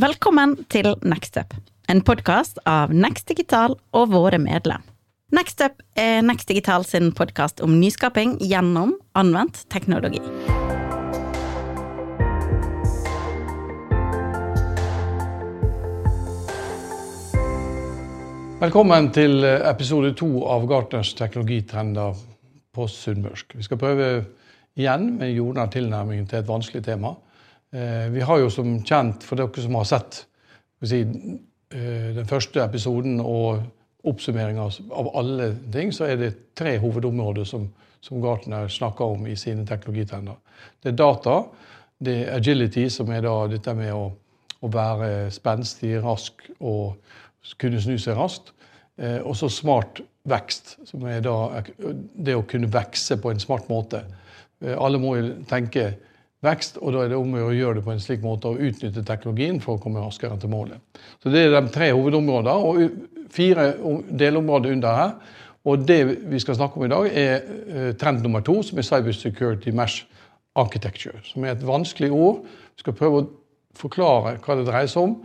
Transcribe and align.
Velkommen 0.00 0.54
til 0.72 0.86
Nextup, 1.04 1.50
en 1.92 1.98
podkast 2.00 2.56
av 2.64 2.94
Next 2.96 3.26
Digital 3.28 3.74
og 3.92 4.06
våre 4.14 4.38
medlem. 4.40 4.80
Nextup 5.36 5.82
er 6.00 6.22
Next 6.24 6.48
Digital 6.48 6.86
sin 6.88 7.10
podkast 7.12 7.60
om 7.60 7.74
nyskaping 7.76 8.38
gjennom 8.40 8.94
anvendt 9.12 9.66
teknologi. 9.68 10.22
Velkommen 18.62 19.10
til 19.12 19.44
episode 19.44 20.14
to 20.16 20.46
av 20.48 20.64
Gartners 20.72 21.12
teknologitrender 21.20 22.16
på 22.72 22.88
sunnmørsk. 22.88 23.58
Vi 23.60 23.68
skal 23.68 23.82
prøve 23.84 24.08
igjen 24.72 25.18
med 25.18 25.36
jordnær 25.36 25.68
tilnærming 25.68 26.24
til 26.30 26.40
et 26.40 26.48
vanskelig 26.48 26.80
tema. 26.88 27.12
Eh, 27.72 28.08
vi 28.10 28.20
har 28.20 28.38
jo 28.38 28.50
som 28.52 28.74
kjent, 28.84 29.24
for 29.24 29.40
dere 29.40 29.62
som 29.64 29.78
har 29.80 29.86
sett 29.88 30.24
si, 30.84 31.00
eh, 31.00 32.10
den 32.12 32.28
første 32.28 32.60
episoden 32.60 33.20
og 33.20 33.62
oppsummeringa 34.04 34.66
av 34.92 35.08
alle 35.16 35.54
ting, 35.72 35.92
så 35.92 36.10
er 36.10 36.18
det 36.20 36.32
tre 36.58 36.76
hovedområder 36.82 37.46
som, 37.48 37.70
som 38.00 38.20
Gartner 38.20 38.68
snakker 38.68 39.14
om 39.14 39.26
i 39.26 39.36
sine 39.36 39.64
teknologitrender. 39.64 40.36
Det 40.82 40.92
er 40.92 40.98
data, 41.00 41.38
det 42.02 42.16
er 42.26 42.36
agility, 42.36 42.88
som 42.90 43.10
er 43.14 43.24
dette 43.48 43.74
med 43.78 43.94
å, 43.94 44.10
å 44.60 44.68
være 44.68 45.30
spenstig, 45.32 45.94
rask 46.04 46.44
og 46.60 46.98
kunne 47.56 47.80
snu 47.80 47.96
seg 47.96 48.18
raskt. 48.18 48.52
Eh, 49.00 49.22
og 49.22 49.32
så 49.38 49.48
smart 49.48 50.02
vekst, 50.28 50.76
som 50.84 51.06
er 51.08 51.24
det 51.24 52.36
å 52.36 52.44
kunne 52.44 52.70
vokse 52.70 53.16
på 53.16 53.32
en 53.32 53.40
smart 53.40 53.70
måte. 53.72 54.04
Alle 54.62 55.00
må 55.02 55.16
jo 55.16 55.30
tenke 55.50 55.94
vekst, 56.42 56.78
og 56.82 56.94
da 56.94 57.04
er 57.04 57.12
det 57.12 57.18
om 57.20 57.34
å 57.38 57.52
gjøre 57.54 57.78
det 57.78 57.84
på 57.86 57.92
en 57.94 58.02
slik 58.02 58.22
måte 58.24 58.50
å 58.50 58.58
utnytte 58.58 59.04
teknologien 59.06 59.60
for 59.62 59.76
å 59.76 59.82
komme 59.82 60.02
raskere 60.02 60.38
til 60.40 60.50
målet. 60.52 60.80
Så 61.22 61.30
Det 61.30 61.44
er 61.46 61.54
de 61.54 61.70
tre 61.70 61.92
hovedområdene 61.92 62.54
og 62.54 63.30
fire 63.32 63.72
delområder 64.10 64.72
under 64.72 64.98
her. 64.98 65.12
Og 65.64 65.84
det 65.86 66.00
vi 66.26 66.40
skal 66.42 66.58
snakke 66.58 66.78
om 66.78 66.84
i 66.84 66.90
dag, 66.90 67.06
er 67.06 67.36
eh, 67.70 67.92
trend 67.94 68.22
nummer 68.22 68.42
to, 68.42 68.62
som 68.66 68.78
er 68.78 68.86
Cybersecurity 68.86 69.70
Mesh 69.70 70.02
Architecture. 70.58 71.20
Som 71.24 71.44
er 71.44 71.54
et 71.54 71.66
vanskelig 71.66 72.10
ord. 72.10 72.42
Vi 72.74 72.82
skal 72.82 72.96
prøve 72.98 73.20
å 73.20 73.28
forklare 73.78 74.40
hva 74.42 74.58
det 74.58 74.66
dreier 74.66 74.90
seg 74.90 75.06
om 75.06 75.20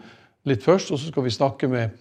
litt 0.47 0.63
først, 0.63 0.93
og 0.93 1.01
så 1.01 1.09
skal 1.09 1.25
vi 1.25 1.33
snakke 1.33 1.67
med 1.71 1.97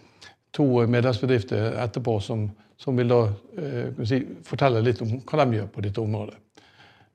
to 0.55 0.67
medlemsbedrifter 0.87 1.81
etterpå 1.83 2.19
som, 2.23 2.47
som 2.81 2.97
vil 2.97 3.11
da 3.11 3.23
eh, 3.59 4.05
si, 4.05 4.21
fortelle 4.47 4.85
litt 4.85 5.01
om 5.05 5.17
hva 5.25 5.45
de 5.45 5.63
gjør 5.63 5.73
på 5.73 5.85
dette 5.89 6.05
området. 6.05 6.37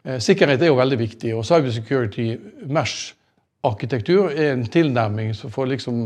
Eh, 0.03 0.17
sikkerhet 0.19 0.61
er 0.61 0.71
jo 0.71 0.79
veldig 0.79 0.97
viktig, 0.97 1.33
og 1.37 1.45
cybersecurity 1.45 2.27
mesh-arkitektur 2.73 4.31
er 4.31 4.55
en 4.55 4.65
tilnærming 4.65 5.35
som 5.37 5.53
får 5.53 5.69
liksom 5.75 6.01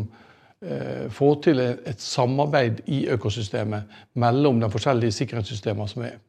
eh, 0.62 1.06
få 1.16 1.32
til 1.44 1.62
et 1.64 2.02
samarbeid 2.02 2.84
i 2.92 3.06
økosystemet 3.16 3.96
mellom 4.20 4.60
de 4.60 4.72
forskjellige 4.72 5.16
sikkerhetssystemene 5.22 5.88
som 5.88 6.04
er. 6.04 6.20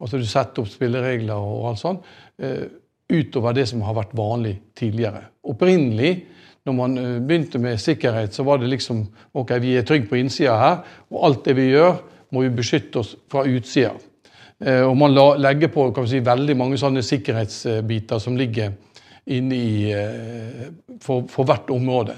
Altså 0.00 0.20
Du 0.20 0.26
setter 0.28 0.62
opp 0.62 0.70
spilleregler 0.70 1.34
og 1.34 1.70
alt 1.72 1.82
sånt 1.82 2.06
eh, 2.38 2.68
utover 3.10 3.54
det 3.56 3.66
som 3.70 3.82
har 3.86 3.96
vært 3.96 4.14
vanlig 4.18 4.56
tidligere. 4.78 5.26
Opprinnelig 5.46 6.14
når 6.66 6.74
man 6.74 6.96
begynte 7.26 7.58
med 7.62 7.78
sikkerhet, 7.78 8.34
så 8.34 8.42
var 8.42 8.58
det 8.58 8.70
liksom 8.72 9.04
ok, 9.38 9.52
vi 9.62 9.76
er 9.78 9.84
trygge 9.86 10.08
på 10.10 10.18
innsida 10.18 10.56
her, 10.58 10.80
og 11.14 11.26
alt 11.28 11.44
det 11.46 11.54
vi 11.54 11.68
gjør, 11.70 12.00
må 12.34 12.42
vi 12.42 12.50
beskytte 12.50 12.98
oss 12.98 13.12
fra 13.30 13.44
utsida. 13.46 13.92
Eh, 14.64 14.82
og 14.82 14.96
man 14.96 15.14
legger 15.40 15.72
på 15.72 15.88
si, 16.08 16.20
veldig 16.24 16.56
mange 16.56 16.78
sånne 16.80 17.02
sikkerhetsbiter 17.04 18.22
som 18.22 18.36
ligger 18.36 18.76
inne 19.26 19.56
i 19.56 19.90
eh, 19.92 20.68
for, 21.02 21.26
for, 21.30 21.44
hvert 21.48 21.70
område. 21.74 22.16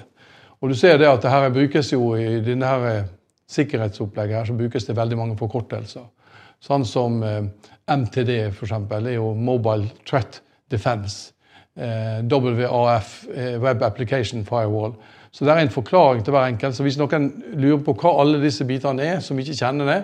Og 0.61 0.71
du 0.71 0.77
ser 0.79 0.99
det 0.99 1.09
at 1.09 1.23
det 1.23 1.33
her 1.33 1.49
brukes 1.55 1.93
jo 1.93 2.13
i 2.19 2.39
denne 2.45 2.67
her 2.69 3.09
sikkerhetsopplegget 3.49 4.37
her, 4.37 4.47
så 4.49 4.59
brukes 4.59 4.87
det 4.87 4.97
veldig 4.99 5.19
mange 5.19 5.39
forkortelser. 5.39 6.05
Sånn 6.61 6.85
som 6.85 7.23
MTD, 7.23 8.33
f.eks., 8.51 8.73
er 8.99 9.13
jo 9.15 9.31
Mobile 9.39 9.87
Threat 10.05 10.43
Defense. 10.71 11.33
Eh, 11.79 12.25
WAF, 12.27 13.27
eh, 13.35 13.63
Web 13.63 13.83
Application 13.83 14.45
Firewall. 14.45 14.95
Så 15.31 15.45
det 15.45 15.53
er 15.53 15.59
en 15.59 15.71
forklaring 15.71 16.25
til 16.25 16.33
hver 16.33 16.49
enkelt. 16.49 16.75
Så 16.75 16.83
hvis 16.83 16.99
noen 16.99 17.31
lurer 17.55 17.83
på 17.85 17.95
hva 17.95 18.17
alle 18.21 18.41
disse 18.43 18.65
bitene 18.67 19.05
er, 19.05 19.21
som 19.21 19.39
ikke 19.39 19.55
kjenner 19.55 19.87
det, 19.87 19.99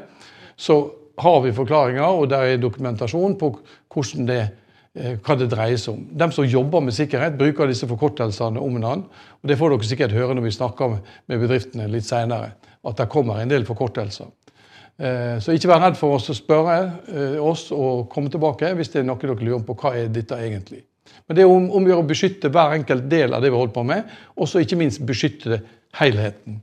så 0.56 0.76
har 1.20 1.40
vi 1.44 1.54
forklaringer, 1.54 2.04
og 2.04 2.28
der 2.30 2.50
er 2.52 2.62
dokumentasjon 2.62 3.36
på 3.40 3.50
det, 4.26 4.40
eh, 4.94 5.16
hva 5.18 5.36
det 5.38 5.50
dreier 5.52 5.80
seg 5.80 5.94
om. 5.94 6.06
De 6.10 6.30
som 6.32 6.44
jobber 6.44 6.80
med 6.80 6.96
sikkerhet, 6.96 7.38
bruker 7.38 7.70
disse 7.70 7.88
forkortelsene 7.88 8.60
om 8.60 8.78
hverandre. 8.78 9.08
Og 9.42 9.48
det 9.48 9.58
får 9.58 9.74
dere 9.74 9.90
sikkert 9.90 10.16
høre 10.16 10.34
når 10.34 10.48
vi 10.48 10.56
snakker 10.56 10.96
med 11.28 11.40
bedriftene 11.40 11.90
litt 11.90 12.06
senere, 12.06 12.54
at 12.84 12.96
det 12.96 13.10
kommer 13.12 13.40
en 13.40 13.52
del 13.52 13.64
forkortelser. 13.64 14.32
Så 14.94 15.50
ikke 15.50 15.66
vær 15.72 15.80
redd 15.82 15.96
for 15.98 16.14
oss 16.14 16.30
å 16.30 16.36
spørre 16.38 17.40
oss 17.42 17.64
og 17.74 18.04
komme 18.12 18.30
tilbake 18.30 18.68
hvis 18.78 18.92
det 18.92 19.00
er 19.00 19.08
noe 19.08 19.18
dere 19.18 19.34
lurer 19.42 19.64
på 19.66 19.74
hva 19.74 19.90
er 19.98 20.06
dette 20.06 20.38
egentlig 20.38 20.84
men 21.26 21.36
det 21.36 21.44
er 21.44 21.50
om, 21.50 21.70
om 21.72 21.88
å 21.94 22.04
beskytte 22.06 22.50
hver 22.52 22.76
enkelt 22.78 23.08
del 23.10 23.34
av 23.36 23.44
det 23.44 23.50
vi 23.52 23.58
holder 23.58 23.74
på 23.74 23.84
med, 23.88 24.14
og 24.36 24.48
så 24.48 24.62
ikke 24.64 24.78
minst 24.80 25.02
beskytte 25.06 25.60
helheten. 25.98 26.60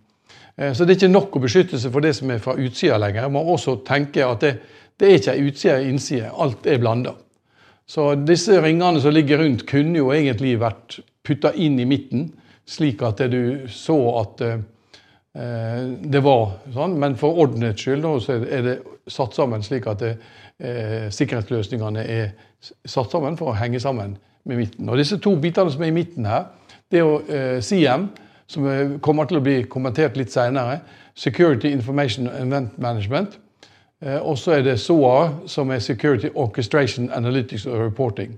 Eh, 0.62 0.74
så 0.74 0.86
det 0.86 0.94
er 0.94 1.00
ikke 1.02 1.12
nok 1.12 1.36
å 1.38 1.44
beskytte 1.44 1.80
seg 1.82 1.94
for 1.94 2.06
det 2.06 2.14
som 2.18 2.32
er 2.32 2.44
fra 2.44 2.56
utsida 2.60 3.00
lenger. 3.02 3.30
Man 3.30 3.48
må 3.48 3.58
også 3.58 3.80
tenke 3.88 4.26
at 4.28 4.46
det, 4.46 4.56
det 5.02 5.10
er 5.10 5.20
ikke 5.20 5.38
utside 5.50 5.78
og 5.80 5.90
innside. 5.90 6.34
Alt 6.46 6.70
er 6.70 6.82
blanda. 6.82 7.16
Så 7.90 8.14
disse 8.24 8.60
ringene 8.64 9.02
som 9.04 9.12
ligger 9.12 9.42
rundt, 9.42 9.66
kunne 9.68 10.00
jo 10.00 10.12
egentlig 10.16 10.54
vært 10.62 11.02
putta 11.28 11.52
inn 11.60 11.80
i 11.82 11.88
midten, 11.90 12.30
slik 12.70 13.02
at 13.04 13.20
du 13.32 13.66
så 13.74 13.98
at 14.22 14.44
eh, 14.46 14.62
det 16.14 16.22
var 16.24 16.54
sånn. 16.72 16.96
Men 17.02 17.18
for 17.20 17.42
ordnets 17.44 17.84
skyld 17.84 18.08
så 18.24 18.38
er 18.46 18.66
det 18.68 18.78
satt 19.12 19.36
sammen 19.36 19.66
slik 19.66 19.90
at 19.92 20.04
det, 20.04 20.16
eh, 20.62 21.10
sikkerhetsløsningene 21.12 22.06
er 22.06 22.32
satt 22.62 23.12
sammen 23.12 23.36
for 23.40 23.52
å 23.52 23.58
henge 23.60 23.82
sammen 23.82 24.16
med 24.48 24.62
midten. 24.62 24.90
Og 24.90 25.02
disse 25.02 25.20
to 25.22 25.36
bitene 25.42 25.74
som 25.74 25.84
er 25.84 25.92
i 25.92 25.96
midten 25.96 26.30
her, 26.30 26.48
det 26.92 27.02
er 27.02 27.06
jo 27.06 27.18
eh, 27.28 27.58
CM, 27.66 28.08
som 28.52 29.00
kommer 29.04 29.30
til 29.30 29.40
å 29.40 29.46
bli 29.46 29.62
kommentert 29.72 30.20
litt 30.20 30.34
senere. 30.34 30.82
Security 31.16 31.72
Information 31.72 32.28
Event 32.28 32.78
Management. 32.82 33.40
Eh, 34.02 34.18
og 34.18 34.38
så 34.38 34.58
er 34.58 34.66
det 34.66 34.80
SOA, 34.80 35.32
som 35.48 35.72
er 35.72 35.80
Security 35.80 36.32
Orchestration 36.36 37.12
Analytics 37.14 37.66
and 37.66 37.82
Reporting. 37.82 38.38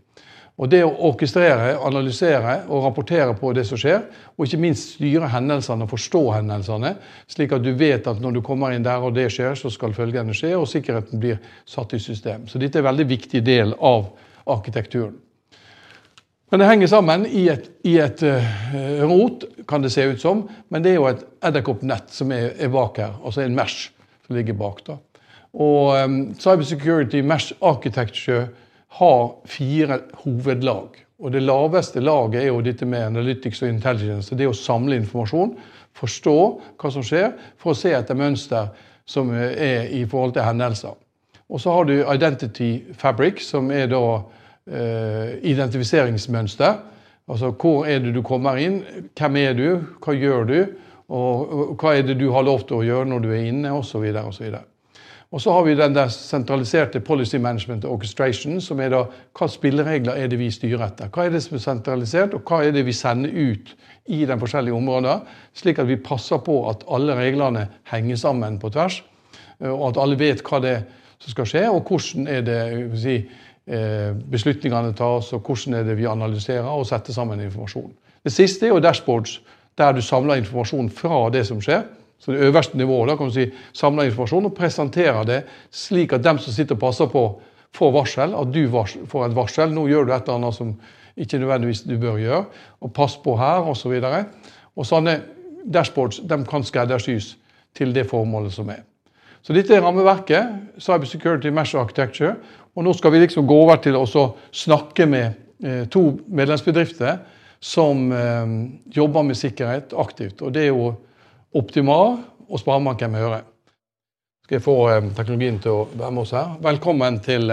Og 0.57 0.69
Det 0.69 0.83
å 0.85 0.91
orkestrere, 1.09 1.79
analysere 1.81 2.59
og 2.69 2.83
rapportere 2.85 3.33
på 3.33 3.55
det 3.57 3.63
som 3.65 3.79
skjer, 3.81 4.03
og 4.37 4.45
ikke 4.45 4.59
minst 4.61 4.91
styre 4.93 5.31
hendelsene 5.33 5.87
og 5.87 5.89
forstå 5.95 6.21
hendelsene, 6.35 6.91
slik 7.27 7.55
at 7.57 7.63
du 7.65 7.71
vet 7.73 8.05
at 8.07 8.21
når 8.21 8.37
du 8.37 8.41
kommer 8.45 8.75
inn 8.75 8.85
der 8.85 9.01
og 9.01 9.15
det 9.17 9.31
skjer, 9.33 9.57
så 9.57 9.71
skal 9.73 9.95
følgende 9.97 10.35
skje, 10.37 10.53
og 10.53 10.69
sikkerheten 10.69 11.19
blir 11.19 11.41
satt 11.65 11.97
i 11.97 11.99
system. 11.99 12.45
Så 12.47 12.61
dette 12.61 12.77
er 12.77 12.85
en 12.85 12.91
veldig 12.91 13.07
viktig 13.09 13.41
del 13.41 13.73
av 13.81 14.11
arkitekturen. 14.45 15.17
Men 16.53 16.59
det 16.59 16.65
henger 16.67 16.87
sammen 16.87 17.23
i 17.25 17.47
et, 17.49 17.63
i 17.81 17.95
et 17.97 18.19
uh, 18.21 19.05
rot, 19.09 19.41
kan 19.65 19.81
det 19.81 19.89
se 19.89 20.03
ut 20.05 20.19
som. 20.21 20.43
Men 20.69 20.83
det 20.85 20.91
er 20.91 20.99
jo 20.99 21.07
et 21.09 21.23
edderkoppnett 21.49 22.11
som 22.13 22.29
er, 22.29 22.51
er, 22.61 22.69
bak 22.69 22.99
her, 23.01 23.15
altså 23.25 23.41
en 23.41 23.55
mesh 23.57 23.87
som 24.27 24.37
ligger 24.37 24.53
bak. 24.59 24.83
da. 24.85 24.99
Og 25.57 25.95
um, 25.97 26.19
Cybersecurity 26.37 27.23
Mesh 27.25 27.55
Architecture 27.57 28.51
har 28.99 29.23
fire 29.49 29.97
hovedlag. 30.21 30.99
Og 31.25 31.33
Det 31.33 31.41
laveste 31.41 32.05
laget 32.05 32.43
er 32.43 32.51
jo 32.51 32.61
dette 32.61 32.85
med 32.85 33.01
analytics 33.07 33.63
og 33.65 33.71
intelligence. 33.71 34.37
Det 34.37 34.45
er 34.45 34.53
å 34.53 34.61
samle 34.61 35.01
informasjon, 35.01 35.55
forstå 35.97 36.37
hva 36.77 36.93
som 36.93 37.07
skjer, 37.09 37.33
for 37.57 37.73
å 37.73 37.81
se 37.81 37.95
etter 37.97 38.21
mønster 38.21 38.69
som 39.09 39.33
er 39.33 39.89
i 39.89 40.05
forhold 40.05 40.37
til 40.37 40.45
hendelser. 40.45 40.93
Og 41.49 41.65
så 41.65 41.73
har 41.73 41.89
du 41.89 41.97
Identity 41.97 42.93
Fabric, 42.93 43.41
som 43.41 43.73
er 43.73 43.89
da 43.89 44.03
Eh, 44.13 44.39
identifiseringsmønster. 44.65 46.73
Altså 47.27 47.53
hvor 47.55 47.87
er 47.87 48.01
det 48.03 48.11
du 48.15 48.21
kommer 48.25 48.59
inn, 48.59 48.81
hvem 49.15 49.39
er 49.39 49.55
du, 49.55 49.67
hva 50.03 50.15
gjør 50.15 50.47
du, 50.49 50.59
og 51.13 51.73
hva 51.79 51.97
er 51.97 52.05
det 52.07 52.17
du 52.19 52.29
har 52.33 52.43
lov 52.43 52.65
til 52.67 52.81
å 52.81 52.85
gjøre 52.85 53.09
når 53.11 53.23
du 53.23 53.31
er 53.31 53.47
inne, 53.47 53.71
osv. 53.75 54.03
osv. 54.23 54.55
Og 55.33 55.41
så 55.41 55.53
har 55.55 55.63
vi 55.65 55.75
den 55.77 55.95
der 55.95 56.11
sentraliserte 56.13 57.01
policy 57.01 57.39
management 57.41 57.85
orchestration, 57.89 58.59
som 58.61 58.81
er 58.83 58.91
da 58.93 58.99
hva 59.33 59.47
spilleregler 59.49 60.19
er 60.19 60.27
det 60.29 60.37
vi 60.37 60.51
styrer 60.53 60.83
etter. 60.85 61.09
Hva 61.13 61.25
er 61.25 61.33
det 61.33 61.41
som 61.45 61.57
er 61.57 61.63
sentralisert, 61.63 62.35
og 62.37 62.43
hva 62.45 62.61
er 62.67 62.75
det 62.75 62.83
vi 62.85 62.93
sender 62.93 63.33
ut 63.33 63.71
i 64.05 64.25
de 64.29 64.37
forskjellige 64.39 64.77
områdene, 64.77 65.23
slik 65.57 65.79
at 65.81 65.89
vi 65.89 65.97
passer 65.97 66.43
på 66.43 66.59
at 66.69 66.83
alle 66.91 67.15
reglene 67.17 67.65
henger 67.89 68.19
sammen 68.19 68.59
på 68.61 68.69
tvers, 68.75 68.99
eh, 69.61 69.71
og 69.71 69.93
at 69.93 70.03
alle 70.03 70.19
vet 70.19 70.43
hva 70.45 70.61
det 70.61 70.75
er 70.75 70.83
som 71.23 71.31
skal 71.31 71.47
skje, 71.47 71.63
og 71.71 71.87
hvordan 71.87 72.27
er 72.27 72.41
det 72.43 72.61
si, 72.99 73.15
Eh, 73.15 73.52
beslutningene 73.65 74.91
tas, 74.97 75.31
og 75.33 75.41
hvordan 75.47 75.79
er 75.79 75.85
det 75.87 75.97
vi 75.97 76.07
analyserer 76.09 76.67
og 76.67 76.87
setter 76.87 77.15
sammen 77.15 77.39
informasjon. 77.39 77.93
Det 78.23 78.31
siste 78.31 78.67
er 78.67 78.73
jo 78.73 78.81
dashboards, 78.83 79.41
der 79.77 79.93
du 79.95 80.01
samler 80.01 80.41
informasjon 80.41 80.89
fra 80.89 81.29
det 81.33 81.45
som 81.47 81.61
skjer. 81.63 81.85
Så 82.19 82.31
det 82.31 82.43
øverste 82.47 82.77
nivået 82.77 83.09
da 83.09 83.15
kan 83.15 83.27
du 83.27 83.35
si, 83.35 83.49
samler 83.73 84.07
informasjon 84.07 84.45
og 84.45 84.53
presenterer 84.55 85.23
det 85.27 85.41
slik 85.71 86.13
at 86.13 86.23
dem 86.23 86.39
som 86.39 86.53
sitter 86.53 86.75
og 86.75 86.79
passer 86.79 87.09
på, 87.11 87.23
får 87.75 87.91
varsel. 87.91 88.35
At 88.35 88.53
du 88.53 88.61
får 89.07 89.25
et 89.25 89.35
varsel. 89.35 89.73
Nå 89.73 89.87
gjør 89.87 90.07
du 90.07 90.13
et 90.13 90.21
eller 90.21 90.39
annet 90.39 90.55
som 90.55 90.75
ikke 91.17 91.39
nødvendigvis 91.41 91.83
du 91.87 91.97
bør 91.99 92.21
gjøre. 92.21 92.45
Og 92.81 92.93
pass 92.93 93.17
på 93.17 93.35
her, 93.37 93.67
osv. 93.67 93.91
Og, 93.91 94.03
så 94.03 94.23
og 94.75 94.87
sånne 94.87 95.19
dashboards 95.65 96.21
de 96.29 96.39
kan 96.47 96.63
skreddersys 96.63 97.35
til 97.75 97.95
det 97.95 98.07
formålet 98.09 98.53
som 98.53 98.69
er. 98.69 98.83
Så 99.43 99.51
dette 99.51 99.75
er 99.75 99.81
rammeverket, 99.83 100.59
Cyber 100.79 101.09
Security 101.09 101.51
Mesh 101.51 101.75
Architecture. 101.75 102.37
Og 102.77 102.85
nå 102.87 102.93
skal 102.95 103.11
vi 103.11 103.25
liksom 103.25 103.47
gå 103.47 103.57
over 103.65 103.81
til 103.83 103.97
å 103.99 104.05
snakke 104.55 105.07
med 105.09 105.33
eh, 105.65 105.83
to 105.91 106.05
medlemsbedrifter 106.31 107.19
som 107.63 108.05
eh, 108.15 108.53
jobber 108.95 109.27
med 109.27 109.39
sikkerhet 109.39 109.91
aktivt. 109.99 110.41
Og 110.41 110.55
det 110.55 110.69
er 110.69 110.71
jo 110.71 110.93
Optimar 111.59 112.23
og 112.47 112.61
Sparebanken 112.61 113.11
Møre. 113.13 113.43
Skal 114.47 114.61
jeg 114.61 114.65
få 114.65 114.79
eh, 114.93 115.11
teknologien 115.19 115.59
til 115.59 115.75
å 115.75 115.85
være 115.91 116.15
med 116.15 116.23
oss 116.23 116.33
her. 116.39 116.55
Velkommen 116.63 117.19
til 117.27 117.51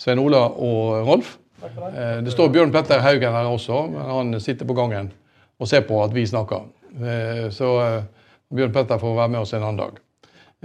Svein 0.00 0.24
Ola 0.24 0.46
og 0.56 1.04
Rolf. 1.04 1.36
Det 1.60 2.32
står 2.32 2.48
Bjørn 2.54 2.70
Petter 2.72 3.02
Haugen 3.04 3.36
her 3.36 3.44
også, 3.44 3.82
men 3.92 4.06
han 4.08 4.38
sitter 4.40 4.64
på 4.64 4.72
gangen 4.78 5.12
og 5.60 5.68
ser 5.68 5.84
på 5.84 5.98
at 6.00 6.14
vi 6.16 6.24
snakker. 6.24 6.64
Så 7.52 7.74
Bjørn 8.48 8.72
Petter 8.72 9.02
får 9.02 9.18
være 9.18 9.34
med 9.34 9.44
oss 9.44 9.52
en 9.52 9.66
annen 9.66 9.82
dag. 9.82 9.98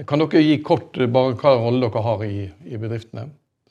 Kan 0.03 0.19
dere 0.19 0.41
gi 0.43 0.57
kort 0.59 0.97
bare 1.11 1.37
hva 1.39 1.53
rolle 1.55 1.87
dere 1.87 2.01
har 2.03 2.23
i, 2.27 2.47
i 2.67 2.79
bedriftene? 2.79 3.29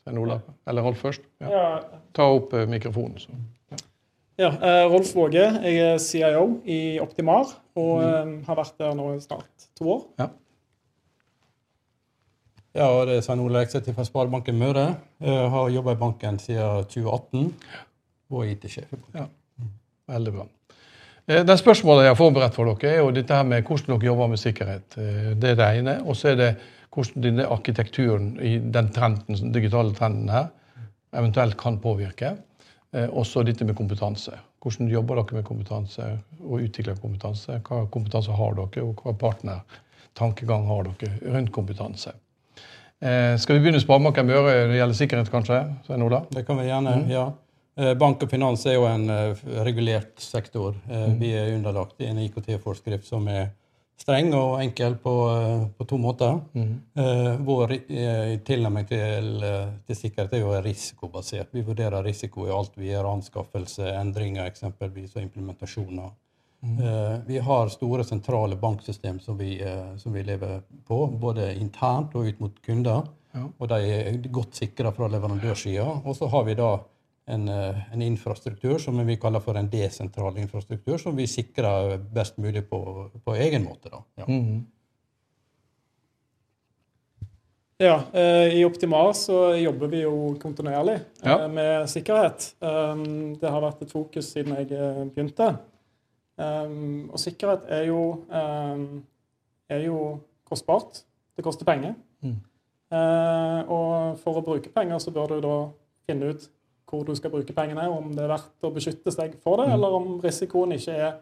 Eller 0.08 0.84
Rolf 0.84 1.00
først? 1.00 1.24
Ja. 1.40 1.82
Ta 2.16 2.28
opp 2.32 2.52
mikrofonen. 2.68 3.18
Så. 3.20 3.36
Ja. 4.40 4.48
eh, 4.50 4.84
Rolf 4.90 5.12
Våge, 5.14 5.44
jeg 5.62 5.76
er 5.78 5.98
CIO 6.02 6.46
i 6.64 6.98
Optimar 7.00 7.52
og 7.76 8.00
mm. 8.00 8.08
eh, 8.08 8.32
har 8.48 8.58
vært 8.58 8.80
der 8.80 8.96
nå 8.98 9.12
snart 9.22 9.68
to 9.78 9.90
år. 9.96 10.00
Ja. 10.18 10.28
Ja, 12.74 12.88
det 13.06 13.20
er 13.20 13.22
Svein 13.22 13.44
Ole 13.44 13.60
Ekseth 13.62 13.92
fra 13.94 14.02
Sparebanken 14.02 14.56
Møre. 14.58 14.88
Jeg 15.22 15.50
har 15.52 15.68
jobba 15.70 15.94
i 15.94 16.00
banken 16.00 16.40
siden 16.42 16.88
2018 16.90 17.52
og 18.32 18.40
er 18.42 18.50
IT-sjef. 18.56 18.96
Ja. 19.14 19.28
Veldig 20.10 20.32
bra. 20.34 20.48
Eh, 21.26 21.44
det 21.46 21.56
spørsmålet 21.58 22.04
jeg 22.04 22.12
har 22.12 22.20
forberedt 22.20 22.56
for 22.56 22.68
dere, 22.68 22.90
er 22.92 23.00
jo 23.00 23.12
dette 23.14 23.36
her 23.36 23.46
med 23.48 23.64
hvordan 23.64 23.94
dere 23.94 24.08
jobber 24.10 24.32
med 24.32 24.40
sikkerhet. 24.40 24.96
Eh, 25.00 25.30
det 25.40 25.54
er 25.54 25.60
det 25.60 25.68
ene. 25.80 25.98
Og 26.04 26.16
så 26.16 26.32
er 26.32 26.40
det 26.40 26.50
hvordan 26.94 27.24
denne 27.24 27.46
arkitekturen 27.50 28.34
i 28.44 28.58
den 28.58 28.90
trenden, 28.92 29.38
den 29.40 29.54
digitale 29.54 29.94
trenden 29.96 30.28
her 30.28 30.50
eventuelt 31.14 31.56
kan 31.56 31.78
påvirke. 31.78 32.34
Eh, 32.92 33.08
også 33.08 33.44
dette 33.46 33.64
med 33.64 33.76
kompetanse. 33.78 34.36
Hvordan 34.62 34.88
jobber 34.88 35.20
dere 35.20 35.40
med 35.40 35.44
kompetanse 35.44 36.10
og 36.40 36.60
utvikler 36.60 37.00
kompetanse? 37.00 37.60
Hva 37.64 37.86
kompetanse 37.92 38.32
har 38.32 38.54
dere, 38.58 38.84
og 38.84 39.00
hva 39.00 39.16
partnertankegang 39.20 40.68
har 40.68 40.90
dere 40.90 41.34
rundt 41.34 41.52
kompetanse? 41.52 42.12
Skal 43.04 43.58
vi 43.58 43.60
begynne 43.60 43.82
Sparebanken 43.82 44.24
Møre 44.24 44.52
når 44.62 44.70
det 44.70 44.76
gjelder 44.78 44.96
sikkerhet, 44.96 45.28
kanskje? 45.28 45.58
Svein 45.84 46.04
Ola? 46.06 46.22
Det 46.32 46.46
kan 46.46 46.56
vi 46.56 46.64
gjerne, 46.70 46.94
mm. 47.02 47.10
ja. 47.12 47.24
Eh, 47.76 47.94
bank 47.98 48.22
og 48.22 48.30
finans 48.30 48.62
er 48.70 48.76
jo 48.76 48.86
en 48.86 49.08
eh, 49.10 49.44
regulert 49.66 50.22
sektor. 50.22 50.76
Eh, 50.86 51.10
mm. 51.10 51.18
Vi 51.18 51.30
er 51.34 51.54
underlagt 51.56 52.02
en 52.06 52.20
IKT-forskrift 52.22 53.08
som 53.08 53.26
er 53.30 53.48
streng 53.98 54.30
og 54.34 54.60
enkel 54.62 54.94
på, 55.02 55.14
på 55.78 55.86
to 55.90 55.98
måter. 56.02 56.40
Mm. 56.58 56.72
Vår 57.46 57.76
tilnærming 58.44 58.88
til, 58.90 59.28
til, 59.86 59.96
sikkerhet 59.96 60.34
er 60.34 60.42
jo 60.42 60.50
risikobasert. 60.64 61.52
Vi 61.54 61.62
vurderer 61.62 62.02
risiko 62.02 62.48
i 62.48 62.52
alt 62.52 62.74
vi 62.74 62.90
gjør, 62.90 63.06
anskaffelse, 63.12 63.86
endringer 63.94 64.50
eksempelvis, 64.50 65.14
og 65.14 65.22
implementasjoner. 65.22 66.10
Mm. 66.66 66.82
Vi 67.28 67.38
har 67.46 67.70
store 67.70 68.04
sentrale 68.04 68.58
banksystem 68.58 69.22
som 69.22 69.38
vi, 69.38 69.60
som 70.02 70.12
vi, 70.12 70.26
lever 70.26 70.66
på, 70.90 70.98
både 71.22 71.52
internt 71.54 72.18
og 72.18 72.26
ut 72.26 72.42
mot 72.42 72.58
kunder. 72.66 73.06
Ja. 73.30 73.46
Og 73.46 73.70
de 73.70 73.80
er 73.94 74.18
godt 74.26 74.58
sikra 74.58 74.90
fra 74.92 75.06
leverandørsida. 75.14 75.86
Og 76.02 76.18
så 76.18 76.26
har 76.34 76.50
vi 76.50 76.58
da 76.58 76.74
en, 77.26 77.48
eh, 77.48 77.92
en, 77.92 78.02
infrastruktur 78.02 78.78
som 78.78 79.06
vi 79.06 79.16
kaller 79.16 79.40
for 79.40 79.56
en 79.56 79.70
desentral 79.70 80.38
infrastruktur, 80.38 80.98
som 80.98 81.16
vi 81.16 81.26
sikrer 81.26 81.98
best 81.98 82.36
mulig 82.36 82.68
på, 82.70 83.10
på 83.24 83.34
egen 83.34 83.64
måte. 83.64 83.88
Da. 83.90 84.02
Ja. 84.14 84.24
Mm. 84.28 84.66
ja 87.78 88.02
eh, 88.12 88.58
I 88.58 88.64
Optimar 88.64 89.12
så 89.12 89.54
jobber 89.56 89.92
vi 89.92 90.02
jo 90.04 90.34
kontinuerlig 90.42 90.98
eh, 91.22 91.30
ja. 91.30 91.48
med 91.48 91.88
sikkerhet. 91.90 92.54
Um, 92.60 93.36
det 93.40 93.50
har 93.50 93.64
vært 93.64 93.86
et 93.86 93.94
fokus 93.94 94.34
siden 94.34 94.58
jeg 94.60 94.68
begynte. 95.14 95.54
Um, 96.34 97.10
og 97.12 97.20
sikkerhet 97.22 97.68
er 97.72 97.86
jo, 97.88 98.00
um, 98.28 99.04
er 99.70 99.86
jo 99.86 100.00
kostbart. 100.44 101.04
Det 101.36 101.44
koster 101.44 101.66
penger. 101.66 101.94
Mm. 102.20 102.42
Og 102.94 104.20
for 104.22 104.38
å 104.38 104.42
bruke 104.44 104.70
penger 104.70 105.00
så 105.02 105.10
bør 105.10 105.32
du 105.32 105.40
da 105.42 105.54
finne 106.06 106.28
ut 106.30 106.44
hvor 106.94 107.04
du 107.06 107.14
skal 107.18 107.32
bruke 107.32 107.54
pengene, 107.56 107.86
om 107.90 108.12
det 108.14 108.24
er 108.24 108.34
verdt 108.36 108.66
å 108.66 108.72
beskytte 108.74 109.12
seg 109.14 109.34
for 109.42 109.60
det, 109.60 109.68
mm. 109.68 109.76
eller 109.76 109.96
om 109.98 110.10
risikoen 110.22 110.76
ikke 110.76 110.94
er 110.94 111.16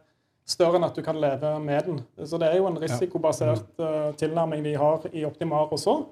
større 0.48 0.78
enn 0.78 0.86
at 0.86 0.96
du 0.98 1.02
kan 1.06 1.18
leve 1.20 1.52
med 1.62 1.86
den. 1.88 2.00
Så 2.26 2.40
det 2.40 2.50
er 2.50 2.58
jo 2.60 2.68
en 2.68 2.80
risikobasert 2.82 3.68
uh, 3.80 4.10
tilnærming 4.18 4.64
vi 4.64 4.74
har 4.78 5.06
i 5.12 5.24
Optimar 5.28 5.72
også. 5.72 6.02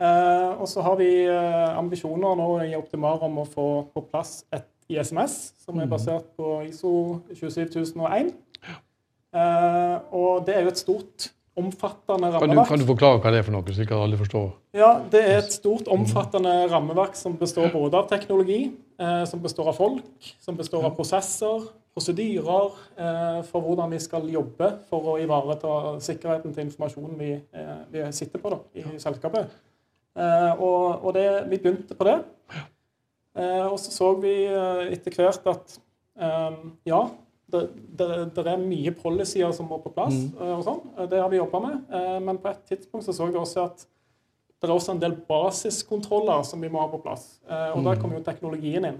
Uh, 0.00 0.60
og 0.60 0.68
så 0.68 0.84
har 0.84 0.96
vi 0.96 1.10
uh, 1.28 1.76
ambisjoner 1.76 2.38
nå 2.38 2.50
i 2.68 2.76
Optimar 2.78 3.24
om 3.26 3.42
å 3.42 3.48
få 3.48 3.66
på 3.92 4.04
plass 4.08 4.44
et 4.54 4.68
ISMS, 4.90 5.36
som 5.60 5.78
er 5.78 5.88
mm. 5.88 5.92
basert 5.92 6.30
på 6.38 6.60
ISO 6.66 6.92
27001. 7.32 8.32
og 10.10 10.46
det 10.46 10.56
er 10.56 10.64
jo 10.64 10.72
et 10.72 10.80
stort 10.80 11.28
omfattende 11.58 12.30
rammeverk. 12.30 12.44
Kan 12.44 12.56
du, 12.56 12.62
kan 12.68 12.82
du, 12.82 12.86
forklare 12.88 13.20
hva 13.22 13.32
det 13.34 13.40
er 13.40 13.46
for 13.46 13.56
noe, 13.56 13.74
slik 13.74 13.90
at 13.90 14.04
alle 14.04 14.20
forstår? 14.20 14.46
Ja, 14.76 14.92
Det 15.12 15.20
er 15.24 15.40
et 15.40 15.54
stort, 15.54 15.90
omfattende 15.90 16.54
rammeverk 16.70 17.18
som 17.18 17.34
består 17.40 17.72
både 17.74 17.98
av 17.98 18.08
teknologi, 18.12 18.62
eh, 19.00 19.24
som 19.28 19.42
består 19.42 19.72
av 19.72 19.78
folk, 19.80 20.30
som 20.40 20.58
består 20.58 20.86
av 20.88 20.94
prosesser, 20.98 21.66
prosedyrer 21.94 22.76
eh, 22.96 23.40
for 23.48 23.66
hvordan 23.66 23.90
vi 23.90 23.98
skal 24.02 24.28
jobbe 24.30 24.70
for 24.88 25.14
å 25.14 25.16
ivareta 25.20 25.96
sikkerheten 26.04 26.54
til 26.54 26.68
informasjonen 26.68 27.18
vi, 27.18 27.32
eh, 27.34 27.74
vi 27.90 28.06
sitter 28.14 28.42
på 28.42 28.54
da, 28.54 28.62
i 28.78 28.86
selskapet. 29.02 29.50
Eh, 30.18 30.52
og, 30.60 31.04
og 31.04 31.14
det, 31.14 31.26
vi 31.50 31.58
begynte 31.58 31.96
på 31.96 32.06
det. 32.08 32.18
Eh, 33.38 33.66
og 33.66 33.78
så 33.78 33.92
så 33.94 34.10
vi 34.22 34.34
eh, 34.46 34.90
etter 34.94 35.14
hvert 35.16 35.46
at 35.54 35.78
ja, 36.84 36.98
det, 37.52 37.62
det, 37.98 38.08
det, 38.36 38.44
er 38.46 38.60
mye 38.60 38.92
policyer 38.96 39.52
som 39.56 39.68
må 39.70 39.80
på 39.82 39.92
plass. 39.94 40.16
Mm. 40.16 40.36
Eh, 40.40 40.52
og 40.56 40.66
sånn. 40.66 40.82
Eh, 40.96 41.08
det 41.10 41.22
har 41.22 41.30
vi 41.32 41.40
jobba 41.40 41.62
med. 41.64 41.80
Eh, 41.96 42.18
men 42.26 42.38
på 42.42 42.52
et 42.52 42.62
tidspunkt 42.70 43.06
så, 43.06 43.14
så 43.16 43.28
vi 43.30 43.40
også 43.40 43.64
at 43.68 43.86
det 44.60 44.68
er 44.68 44.74
også 44.74 44.92
en 44.92 45.00
del 45.00 45.14
basiskontroller 45.24 46.42
som 46.44 46.60
vi 46.60 46.68
må 46.68 46.82
ha 46.82 46.88
på 46.92 46.98
plass. 47.00 47.38
Og 47.48 47.78
mm. 47.80 47.86
der 47.86 48.00
kommer 48.02 48.18
jo 48.18 48.24
teknologien 48.26 48.84
inn. 48.84 48.98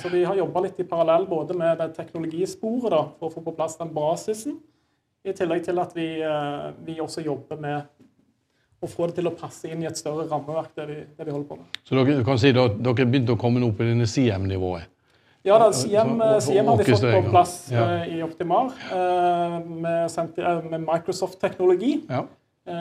Så 0.00 0.08
vi 0.08 0.22
har 0.24 0.38
jobba 0.38 0.62
litt 0.64 0.78
i 0.80 0.86
parallell 0.88 1.26
både 1.28 1.52
med 1.52 1.82
det 1.82 1.90
teknologisporet 1.98 2.94
da, 2.94 3.02
for 3.18 3.28
å 3.28 3.34
få 3.34 3.42
på 3.44 3.52
plass 3.58 3.76
den 3.76 3.92
basisen, 3.92 4.56
i 5.20 5.34
tillegg 5.36 5.66
til 5.66 5.82
at 5.84 5.92
vi, 5.92 6.06
vi 6.88 6.96
også 7.04 7.26
jobber 7.26 7.60
med 7.60 7.84
å 8.82 8.88
få 8.90 9.10
det 9.10 9.20
til 9.20 9.30
å 9.30 9.34
passe 9.36 9.70
inn 9.70 9.84
i 9.84 9.90
et 9.90 10.00
større 10.00 10.24
rammeverk, 10.30 10.72
det 10.80 10.88
vi, 10.88 10.98
det 11.16 11.28
vi 11.28 11.34
holder 11.34 11.48
på 11.50 11.60
med. 11.60 11.78
Så 11.84 11.98
dere 11.98 12.24
kan 12.26 12.40
si 12.40 12.50
at 12.50 12.80
dere 12.82 13.06
begynte 13.06 13.36
å 13.36 13.40
komme 13.44 13.62
opp 13.68 13.76
på 13.78 13.86
denne 13.86 14.08
CM-nivået? 14.10 14.91
Ja, 15.42 15.56
da, 15.58 15.72
Siem, 15.74 16.20
Siem 16.44 16.68
har 16.70 16.78
vi 16.78 16.86
fått 16.86 17.02
på 17.02 17.22
plass 17.26 17.56
ja. 17.72 17.82
uh, 17.82 18.04
i 18.06 18.20
Optimar 18.22 18.70
med, 19.66 20.14
uh, 20.38 20.60
med 20.70 20.84
Microsoft-teknologi. 20.86 21.96
Ja. 22.10 22.26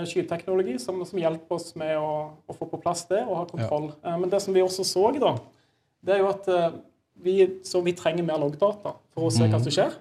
Skyteknologi 0.06 0.76
som, 0.78 1.00
som, 1.10 1.18
hjelper 1.18 1.58
oss 1.58 1.72
med 1.80 1.96
å, 1.98 2.12
å, 2.46 2.54
få 2.54 2.68
på 2.70 2.78
plass 2.84 3.08
det 3.10 3.24
og 3.24 3.34
ha 3.40 3.46
kontroll. 3.50 3.88
Ja. 4.06 4.14
men 4.22 4.30
det 4.30 4.38
som 4.44 4.54
vi 4.54 4.62
også 4.62 4.86
så, 4.86 5.08
da, 5.16 5.32
det 6.06 6.14
er 6.14 6.22
jo 6.22 6.28
at 6.30 6.50
vi, 7.18 7.34
vi, 7.58 7.94
trenger 7.98 8.28
mer 8.28 8.38
loggdata 8.44 8.94
for 9.10 9.26
å 9.26 9.32
se 9.34 9.48
hva 9.48 9.58
mhm. 9.58 9.66
som 9.66 9.74
skjer. 9.74 9.98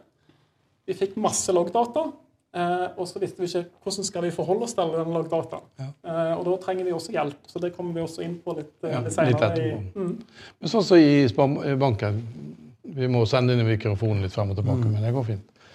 Vi 0.84 0.98
fikk 0.98 1.16
masse 1.16 1.54
loggdata. 1.56 2.10
Og 2.50 3.04
så 3.06 3.20
visste 3.22 3.38
vi 3.38 3.46
ikke 3.46 3.62
hvordan 3.84 4.06
skal 4.08 4.24
vi 4.24 4.32
forholde 4.34 4.66
oss 4.66 4.74
til 4.74 4.90
den 4.96 5.12
loggdataen. 5.14 5.68
Ja. 5.78 5.90
og 6.34 6.42
da 6.48 6.56
trenger 6.64 6.88
vi 6.88 6.94
også 6.96 7.14
hjelp. 7.14 7.44
Så 7.46 7.62
det 7.62 7.70
kommer 7.76 7.94
vi 7.94 8.02
også 8.02 8.24
inn 8.26 8.40
på 8.42 8.56
litt, 8.58 8.72
ja, 8.82 9.04
litt 9.04 9.14
senere. 9.14 9.52
Litt 9.54 9.94
mm. 9.94 10.10
Men 10.58 10.72
sånn 10.72 10.82
som 10.82 10.98
så 10.98 10.98
i 10.98 11.76
banken, 11.78 12.18
vi 12.90 13.08
må 13.12 13.22
sende 13.30 13.54
inn 13.54 13.62
mikrofonen 13.68 14.24
litt 14.24 14.34
frem 14.34 14.50
og 14.50 14.58
tilbake, 14.58 14.82
mm. 14.82 14.96
men 14.96 15.06
det 15.06 15.14
går 15.14 15.28
fint. 15.30 15.66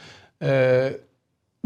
Eh, 0.43 0.89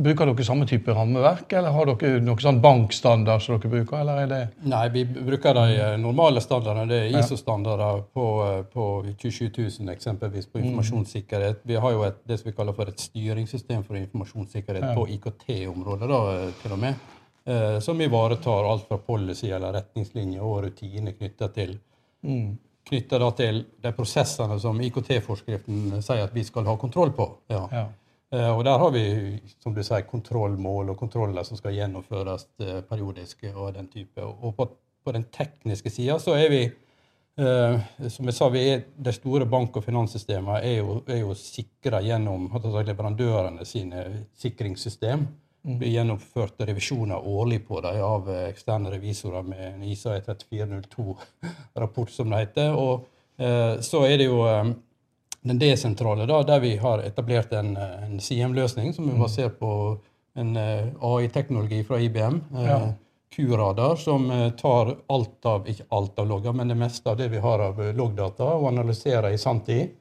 bruker 0.04 0.30
dere 0.30 0.46
samme 0.48 0.66
type 0.68 0.94
rammeverk, 0.96 1.52
eller 1.60 1.74
har 1.76 1.90
dere 1.90 2.22
noen 2.24 2.42
sånn 2.44 2.62
bankstandard 2.64 3.44
som 3.44 3.58
dere 3.58 3.72
bruker? 3.74 4.00
eller 4.00 4.22
er 4.24 4.30
det... 4.32 4.40
Nei, 4.70 4.86
vi 4.94 5.04
bruker 5.08 5.58
de 5.58 5.66
eh, 5.76 5.96
normale 6.02 6.44
standardene. 6.44 6.88
Det 6.90 7.00
er 7.02 7.18
ISO-standarder 7.20 8.06
på, 8.16 8.28
eh, 8.46 8.62
på 8.74 8.88
27 9.12 9.50
000 9.58 9.94
eksempelvis 9.96 10.48
på 10.48 10.60
mm. 10.60 10.64
informasjonssikkerhet. 10.64 11.62
Vi 11.68 11.82
har 11.84 11.96
jo 11.96 12.06
et, 12.08 12.24
det 12.30 12.40
som 12.40 12.52
vi 12.52 12.56
kaller 12.58 12.78
for 12.78 12.92
et 12.92 13.04
styringssystem 13.04 13.84
for 13.88 14.00
informasjonssikkerhet 14.00 14.88
ja. 14.88 14.96
på 14.96 15.08
IKT-området, 15.18 16.10
da, 16.14 16.24
eh, 16.38 16.56
til 16.64 16.78
og 16.78 16.82
med. 16.86 17.06
Eh, 17.50 17.78
som 17.84 18.02
ivaretar 18.02 18.72
alt 18.72 18.88
fra 18.88 19.02
policy 19.04 19.52
eller 19.52 19.76
retningslinjer 19.82 20.46
og 20.46 20.66
rutiner 20.70 21.16
knytta 21.20 21.54
til 21.56 21.78
mm 22.24 22.58
knytta 22.90 23.32
til 23.38 23.64
de 23.84 23.92
prosessene 23.94 24.58
som 24.62 24.80
IKT-forskriften 24.82 26.00
sier 26.02 26.26
at 26.26 26.36
vi 26.36 26.44
skal 26.48 26.66
ha 26.66 26.74
kontroll 26.80 27.12
på. 27.16 27.28
Ja. 27.52 27.68
Ja. 27.72 27.84
Uh, 28.30 28.52
og 28.54 28.64
der 28.68 28.78
har 28.78 28.92
vi 28.94 29.06
som 29.58 29.74
du 29.74 29.82
sier, 29.82 30.06
kontrollmål 30.10 30.92
og 30.94 31.00
kontroller 31.00 31.48
som 31.48 31.58
skal 31.58 31.74
gjennomføres 31.78 32.46
periodiske 32.60 32.86
periodisk. 32.90 33.48
Og 33.56 33.74
den 33.74 33.90
type. 33.90 34.26
Og 34.26 34.54
på, 34.56 34.70
på 35.06 35.16
den 35.16 35.26
tekniske 35.34 35.90
sida 35.90 36.20
så 36.22 36.38
er 36.38 36.54
vi 36.54 36.64
Eh, 37.40 38.08
som 38.10 38.28
jeg 38.28 38.36
sa, 38.36 38.50
vi 38.52 38.62
er, 38.68 38.82
De 38.98 39.12
store 39.16 39.46
bank- 39.46 39.78
og 39.80 39.84
finanssystemene 39.86 40.60
er 40.60 40.82
jo, 40.82 41.04
er 41.08 41.22
jo 41.22 41.36
sikra 41.38 42.02
gjennom 42.04 42.50
leverandørene 42.84 43.66
sine 43.66 44.26
sikringssystem. 44.36 45.28
Det 45.64 45.78
blir 45.80 45.94
gjennomført 45.94 46.60
revisjoner 46.68 47.16
årlig 47.16 47.62
på 47.68 47.80
dem 47.86 48.02
av 48.04 48.28
eh, 48.30 48.50
eksterne 48.50 48.92
revisorer 48.92 49.48
med 49.48 49.64
en 49.70 49.84
ISA 49.88 50.18
3402-rapport, 50.20 52.12
som 52.12 52.30
det 52.30 52.44
heter. 52.44 52.76
Og 52.76 53.08
eh, 53.38 53.80
så 53.88 54.04
er 54.08 54.18
det 54.20 54.28
jo 54.28 54.44
eh, 54.48 54.74
den 55.42 55.60
desentrale, 55.60 56.26
da, 56.28 56.42
der 56.44 56.60
vi 56.60 56.76
har 56.78 57.00
etablert 57.00 57.54
en, 57.54 57.76
en 57.78 58.20
CM-løsning 58.20 58.94
som 58.94 59.08
er 59.10 59.20
basert 59.22 59.60
på 59.60 59.98
en 60.40 60.56
eh, 60.58 60.88
AI-teknologi 61.02 61.84
fra 61.88 62.00
IBM. 62.00 62.42
eh, 62.58 62.66
Ja. 62.68 62.80
Q-radar, 63.36 63.96
som 63.96 64.32
eh, 64.32 64.50
tar 64.58 64.96
alt 65.08 65.46
av, 65.46 65.68
ikke 65.70 65.86
alt 65.94 66.18
av 66.20 66.28
logger, 66.28 66.54
men 66.54 66.68
det 66.68 66.76
meste 66.76 67.10
av 67.12 67.18
det 67.18 67.28
vi 67.30 67.38
har 67.40 67.60
av 67.62 67.78
loggdata, 67.96 68.44
og 68.58 68.68
analyserer 68.72 69.30
i 69.34 69.38
sanntid. 69.38 69.92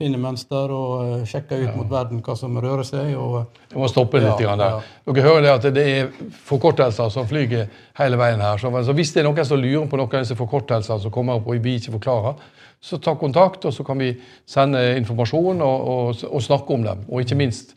Finner 0.00 0.16
mønster 0.22 0.70
og 0.72 1.26
sjekker 1.28 1.60
ut 1.60 1.74
mot 1.76 1.90
verden 1.90 2.22
hva 2.24 2.32
som 2.38 2.54
rører 2.56 2.86
seg. 2.88 3.10
og 3.20 3.42
Jeg 3.68 3.76
må 3.82 3.88
stoppe 3.90 4.16
litt 4.22 4.40
Ja, 4.40 4.54
der. 4.56 4.78
ja. 4.78 5.12
Dere 5.12 5.26
hører 5.26 5.42
det 5.42 5.50
at 5.50 5.66
det 5.76 5.84
er 5.98 6.06
forkortelser 6.46 7.10
som 7.12 7.26
flyger 7.28 7.66
hele 7.98 8.16
veien 8.16 8.40
her. 8.40 8.56
Så 8.56 8.70
så 8.86 8.94
hvis 8.96 9.12
det 9.12 9.20
er 9.20 9.28
noen 9.28 9.44
som 9.44 9.60
lurer 9.60 9.86
på 9.90 9.98
noen 10.00 10.14
av 10.14 10.22
disse 10.24 10.38
forkortelsene 10.38 11.02
som 11.02 11.10
kommer 11.12 11.34
opp 11.36 11.46
og 11.52 11.60
vi 11.60 11.74
ikke 11.76 11.92
forklarer, 11.98 12.34
så 12.80 12.98
ta 12.98 13.14
kontakt, 13.14 13.64
og 13.68 13.72
så 13.76 13.84
kan 13.84 13.98
vi 14.00 14.14
sende 14.48 14.80
informasjon 14.96 15.60
og, 15.62 15.88
og, 15.94 16.22
og 16.30 16.42
snakke 16.42 16.72
om 16.74 16.82
dem. 16.86 17.02
Og 17.08 17.20
ikke 17.24 17.36
minst 17.36 17.74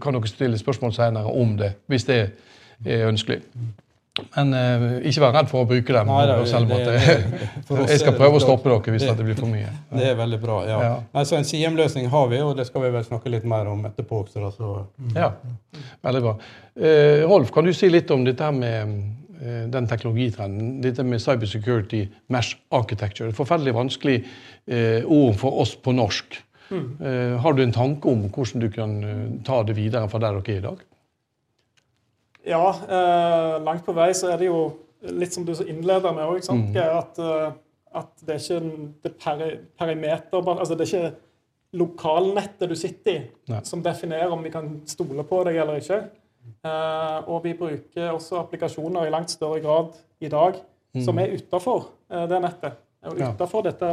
kan 0.00 0.14
dere 0.14 0.30
stille 0.30 0.58
spørsmål 0.58 0.92
senere 0.96 1.26
om 1.32 1.56
det, 1.58 1.72
hvis 1.90 2.04
det 2.08 2.20
er 2.86 3.08
ønskelig. 3.10 3.40
Men 4.36 4.52
eh, 4.54 4.82
ikke 5.10 5.24
vær 5.24 5.32
redd 5.34 5.48
for 5.50 5.64
å 5.64 5.66
bruke 5.66 5.90
dem. 5.96 6.06
Nei, 6.06 6.20
det- 6.30 6.46
selv 6.48 6.70
om 6.70 6.78
det- 6.78 6.84
det, 6.86 7.88
jeg 7.90 7.98
skal 7.98 8.14
prøve 8.14 8.38
å 8.38 8.40
stoppe 8.44 8.70
dere 8.70 8.94
hvis 8.94 9.02
Det- 9.02 9.24
blir 9.26 9.34
for 9.34 9.50
mye. 9.50 9.72
Det 9.90 10.06
er 10.12 10.14
veldig 10.14 10.38
bra. 10.40 10.60
ja. 10.68 10.78
Ja. 10.82 10.92
Nei, 11.14 11.24
så 11.24 11.36
En 11.36 11.44
CM-løsning 11.44 12.06
har 12.08 12.28
vi, 12.28 12.38
og 12.40 12.56
det 12.56 12.66
skal 12.68 12.82
vi 12.82 12.90
vel 12.90 13.02
snakke 13.04 13.28
litt 13.30 13.44
mer 13.44 13.66
om 13.66 13.82
etterpå. 13.84 14.28
Så, 14.30 14.52
så... 14.56 14.86
Ja, 15.16 15.32
veldig 16.04 16.22
bra. 16.22 16.36
Eh, 16.78 17.24
Rolf, 17.26 17.50
kan 17.52 17.64
du 17.64 17.72
si 17.72 17.88
litt 17.90 18.10
om 18.14 18.22
dette 18.24 18.52
med 18.52 18.94
den 19.44 19.86
teknologitrenden? 19.90 20.80
Dette 20.84 21.04
med 21.04 21.22
cybersecurity 21.22 22.06
mesh 22.32 22.56
architecture. 22.72 23.28
Det 23.28 23.34
er 23.34 23.42
forferdelig 23.42 23.76
vanskelig 23.76 24.16
eh, 24.66 25.04
ord 25.04 25.38
for 25.40 25.60
oss 25.64 25.76
på 25.76 25.94
norsk. 25.96 26.40
Mm. 26.72 26.96
har 27.44 27.52
du 27.52 27.60
en 27.60 27.74
tanke 27.76 28.08
om 28.08 28.22
hvordan 28.32 28.62
du 28.62 28.70
kan 28.72 28.92
eh, 29.04 29.24
ta 29.44 29.58
det 29.68 29.76
videre 29.76 30.08
fra 30.08 30.18
der 30.18 30.38
dere 30.38 30.54
er 30.54 30.62
i 30.62 30.64
dag? 30.64 30.78
Ja, 32.44 32.64
eh, 32.88 33.62
langt 33.64 33.84
på 33.86 33.92
vei 33.96 34.10
så 34.16 34.32
er 34.32 34.40
det 34.40 34.50
jo 34.50 34.64
litt 35.12 35.34
som 35.34 35.46
du 35.46 35.52
innleder 35.64 36.12
med 36.16 36.24
òg, 36.28 36.44
at, 36.44 37.20
eh, 37.20 37.52
at 37.94 38.24
det 38.24 38.34
er 38.34 38.42
ikke 38.42 38.88
det 39.04 39.14
peri, 39.20 39.50
perimeter 39.78 40.50
Altså 40.54 40.74
det 40.74 40.86
er 40.86 40.92
ikke 40.92 41.14
lokalnettet 41.74 42.70
du 42.70 42.76
sitter 42.78 43.12
i, 43.12 43.22
Nei. 43.50 43.62
som 43.66 43.82
definerer 43.82 44.32
om 44.32 44.44
vi 44.44 44.52
kan 44.52 44.68
stole 44.86 45.24
på 45.26 45.40
deg 45.48 45.58
eller 45.62 45.80
ikke. 45.80 46.04
Eh, 46.64 47.18
og 47.28 47.42
vi 47.44 47.54
bruker 47.58 48.12
også 48.12 48.40
applikasjoner 48.42 49.06
i 49.06 49.12
langt 49.12 49.32
større 49.32 49.60
grad 49.64 49.94
i 50.20 50.30
dag 50.32 50.60
som 51.04 51.18
er 51.18 51.34
utafor 51.34 51.88
eh, 52.12 52.26
det 52.30 52.40
nettet. 52.44 52.78
Og 53.04 53.20
utafor 53.20 53.66
dette, 53.66 53.90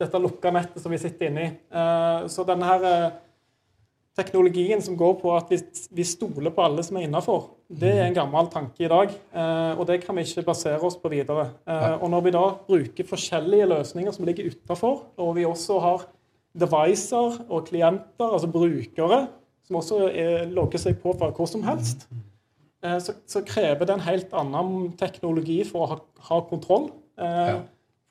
dette 0.00 0.20
lukka 0.22 0.50
nettet 0.54 0.82
som 0.82 0.94
vi 0.94 1.00
sitter 1.02 1.30
inne 1.30 1.46
i. 1.46 1.52
Eh, 1.52 2.26
så 2.32 2.46
denne 2.48 2.70
her 2.70 3.12
teknologien 4.16 4.80
som 4.82 4.96
går 4.96 5.18
på 5.20 5.32
at 5.36 5.50
vi, 5.52 5.58
vi 5.98 6.06
stoler 6.08 6.52
på 6.54 6.64
alle 6.64 6.84
som 6.86 6.96
er 6.96 7.06
innafor, 7.06 7.50
det 7.66 7.90
er 7.90 8.04
en 8.06 8.16
gammel 8.16 8.48
tanke 8.52 8.86
i 8.86 8.90
dag. 8.90 9.10
Eh, 9.12 9.72
og 9.76 9.86
det 9.88 10.00
kan 10.04 10.16
vi 10.16 10.24
ikke 10.26 10.46
basere 10.46 10.80
oss 10.86 10.98
på 11.00 11.10
videre. 11.12 11.50
Eh, 11.68 11.96
og 11.98 12.08
når 12.12 12.26
vi 12.26 12.34
da 12.36 12.44
bruker 12.68 13.08
forskjellige 13.08 13.68
løsninger 13.74 14.14
som 14.14 14.28
ligger 14.28 14.52
utafor, 14.52 15.02
og 15.18 15.34
vi 15.36 15.46
også 15.48 15.80
har 15.82 16.06
devicer 16.56 17.42
og 17.50 17.66
klienter, 17.68 18.30
altså 18.30 18.48
brukere, 18.48 19.26
som 19.66 19.76
også 19.80 20.00
er, 20.12 20.46
logger 20.54 20.78
seg 20.78 20.98
på 21.02 21.14
fra 21.18 21.30
hvor 21.34 21.48
som 21.50 21.62
helst, 21.66 22.06
eh, 22.84 22.98
så, 23.02 23.14
så 23.26 23.42
krever 23.46 23.86
det 23.88 23.96
en 23.96 24.04
helt 24.06 24.32
annen 24.36 24.92
teknologi 25.00 25.62
for 25.68 25.84
å 25.86 25.88
ha, 25.94 25.98
ha 26.30 26.40
kontroll. 26.50 26.90
Eh, 27.18 27.48
Ja. 27.50 27.56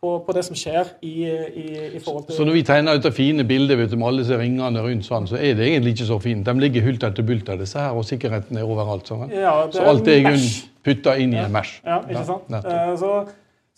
på, 0.05 0.19
på 0.27 0.33
det 0.37 0.43
som 0.45 0.53
skjer 0.59 0.89
i, 1.01 1.11
i, 1.25 1.67
i 1.97 1.99
forhold 2.03 2.27
til 2.27 2.35
Så 2.37 2.45
når 2.45 2.53
vi 2.59 2.63
tegner 2.67 2.93
ut 2.97 3.01
dette 3.01 3.15
fine 3.15 3.41
bildet 3.47 3.77
vet 3.79 3.89
du, 3.89 3.95
med 3.97 4.05
alle 4.11 4.21
disse 4.21 4.37
ringene 4.37 4.81
rundt, 4.83 5.05
sånn, 5.07 5.25
så 5.25 5.37
er 5.39 5.55
det 5.57 5.65
egentlig 5.65 5.95
ikke 5.95 6.05
så 6.11 6.17
fint. 6.21 6.45
De 6.45 6.53
ligger 6.61 6.83
hulter 6.85 7.15
til 7.17 7.25
bulter, 7.25 7.57
disse 7.57 7.79
her, 7.79 7.95
og 7.97 8.05
sikkerheten 8.05 8.59
er 8.59 8.67
overalt. 8.69 9.07
Sånn. 9.09 9.23
Ja, 9.33 9.55
det 9.65 9.79
Så 9.79 9.87
alt 9.89 10.07
er 10.11 10.19
i 10.19 10.25
grunnen 10.27 10.51
putta 10.85 11.15
inn 11.17 11.33
i 11.33 11.39
en 11.41 11.55
mesh. 11.55 11.79
Ja, 11.87 12.01
ikke 12.05 12.25
sant? 12.27 12.53
Eh, 12.59 12.91
Så, 13.01 13.13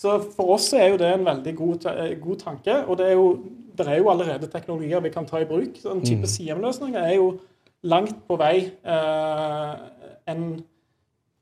så 0.04 0.18
for 0.36 0.56
oss 0.58 0.68
er 0.76 0.90
jo 0.92 0.98
det 1.00 1.14
en 1.14 1.24
veldig 1.30 1.54
god, 1.62 1.86
eh, 1.94 2.12
god 2.26 2.42
tanke. 2.44 2.76
Og 2.90 2.98
det 3.00 3.08
er, 3.08 3.16
jo, 3.22 3.30
det 3.80 3.88
er 3.88 4.02
jo 4.02 4.10
allerede 4.12 4.50
teknologier 4.52 5.00
vi 5.08 5.14
kan 5.14 5.26
ta 5.30 5.40
i 5.40 5.48
bruk. 5.48 5.80
En 5.86 6.02
type 6.04 6.26
Mm. 6.28 6.34
CM-løsninger 6.34 7.00
er 7.08 7.16
jo 7.22 7.30
langt 7.88 8.20
på 8.28 8.38
vei 8.40 8.56
eh, 8.68 9.72
en, 10.28 10.50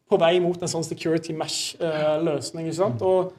på 0.09 0.19
vei 0.21 0.35
mot 0.43 0.61
en 0.61 0.71
sånn 0.71 0.85
security 0.85 1.33
mesh-løsning. 1.37 2.69
ikke 2.69 2.77
sant? 2.77 3.01
Og 3.05 3.33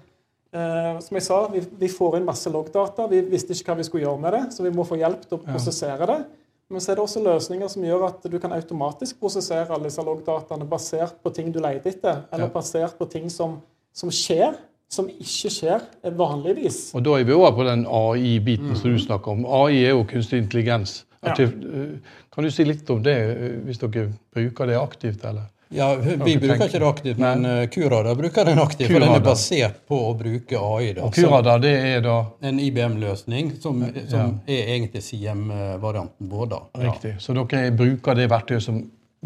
eh, 0.52 0.96
som 1.04 1.18
jeg 1.18 1.26
sa, 1.26 1.38
vi, 1.52 1.62
vi 1.80 1.92
får 1.92 2.18
inn 2.18 2.26
masse 2.28 2.50
loggdata. 2.52 3.06
Vi 3.12 3.22
visste 3.30 3.54
ikke 3.54 3.72
hva 3.72 3.80
vi 3.80 3.86
skulle 3.88 4.06
gjøre 4.06 4.24
med 4.24 4.36
det, 4.36 4.42
så 4.56 4.66
vi 4.66 4.74
må 4.74 4.86
få 4.88 4.98
hjelp 5.00 5.24
til 5.26 5.38
å 5.38 5.44
prosessere 5.44 6.10
det. 6.10 6.20
Men 6.66 6.82
så 6.82 6.90
er 6.90 6.98
det 6.98 7.04
også 7.04 7.22
løsninger 7.22 7.68
som 7.70 7.84
gjør 7.86 8.08
at 8.08 8.24
du 8.26 8.40
kan 8.42 8.54
automatisk 8.56 9.20
prosessere 9.22 9.70
alle 9.70 9.86
disse 9.86 10.02
loggdataene 10.02 10.66
basert 10.66 11.20
på 11.22 11.30
ting 11.34 11.52
du 11.54 11.60
leter 11.62 11.92
etter, 11.92 12.24
eller 12.34 12.50
basert 12.50 12.96
på 12.98 13.06
ting 13.10 13.30
som, 13.30 13.60
som 13.94 14.10
skjer, 14.10 14.56
som 14.88 15.08
ikke 15.10 15.50
skjer 15.50 15.80
vanligvis. 16.16 16.92
Og 16.94 17.02
da 17.04 17.16
er 17.18 17.24
vi 17.26 17.34
over 17.34 17.52
på 17.56 17.64
den 17.66 17.86
AI-biten 17.90 18.76
som 18.78 18.92
du 18.94 18.98
snakker 19.02 19.34
om. 19.34 19.44
AI 19.64 19.82
er 19.84 19.96
jo 19.96 20.04
kunstig 20.08 20.38
intelligens. 20.44 21.04
Ja. 21.26 21.34
Eh, 21.42 21.98
Kan 22.36 22.44
du 22.44 22.50
si 22.52 22.64
litt 22.64 22.88
om 22.92 23.02
det, 23.02 23.16
eh, 23.16 23.52
hvis 23.66 23.78
dere 23.80 24.12
bruker 24.34 24.66
det 24.68 24.76
aktivt, 24.78 25.24
eller? 25.24 25.48
Ja, 25.68 25.96
Vi 25.96 26.14
bruker 26.16 26.48
tenker. 26.48 26.66
ikke 26.68 26.78
det 26.78 26.86
aktivt, 26.86 27.18
men 27.18 27.44
uh, 27.44 27.66
Q-radar 27.66 28.14
bruker 28.14 28.44
den 28.44 28.58
aktivt. 28.62 28.92
For 28.92 29.00
den 29.02 29.14
er 29.16 29.20
basert 29.24 29.80
på 29.88 29.98
å 29.98 30.12
bruke 30.14 30.54
AI. 30.62 30.92
Da. 30.94 31.02
Og 31.08 31.14
Curada, 31.16 31.56
det 31.58 31.72
er 31.74 32.00
da 32.04 32.20
En 32.46 32.60
IBM-løsning 32.62 33.50
som, 33.60 33.80
som 34.08 34.36
er 34.46 34.70
egentlig 34.76 35.02
CM-varianten 35.02 36.28
vår. 36.30 36.46
da. 36.46 36.60
Ja. 36.78 36.92
riktig. 36.92 37.16
Så 37.18 37.34
dere 37.34 37.72
bruker 37.74 38.14
det 38.14 38.28
verktøyet 38.30 38.62
som 38.62 38.78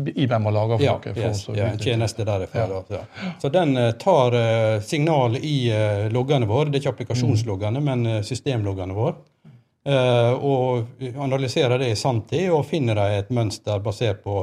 IBM 0.09 0.45
har 0.49 0.53
laga 0.53 0.77
for 0.79 0.85
Ja, 0.85 0.95
dere? 1.05 1.29
yes, 1.29 1.43
ja, 1.55 1.67
en 1.73 1.79
tjeneste 1.79 2.25
derifra. 2.25 2.67
Da, 2.69 2.83
ja. 2.97 3.01
Så 3.43 3.49
den 3.53 3.77
eh, 3.77 3.91
tar 4.01 4.35
eh, 4.35 4.81
signal 4.81 5.37
i 5.37 5.71
eh, 5.71 6.07
loggene 6.13 6.47
våre. 6.47 6.71
Det 6.71 6.79
er 6.79 6.85
ikke 6.85 6.95
applikasjonsloggene, 6.97 7.81
men 7.85 8.07
uh, 8.07 8.21
systemloggene 8.23 8.95
våre. 8.97 9.17
Og 10.41 10.87
analyserer 11.17 11.79
det 11.81 11.87
i 11.95 11.97
sanntid 11.97 12.51
og 12.53 12.67
finner 12.69 12.99
de 12.99 13.21
et 13.23 13.31
mønster 13.33 13.81
basert 13.81 14.21
på 14.23 14.43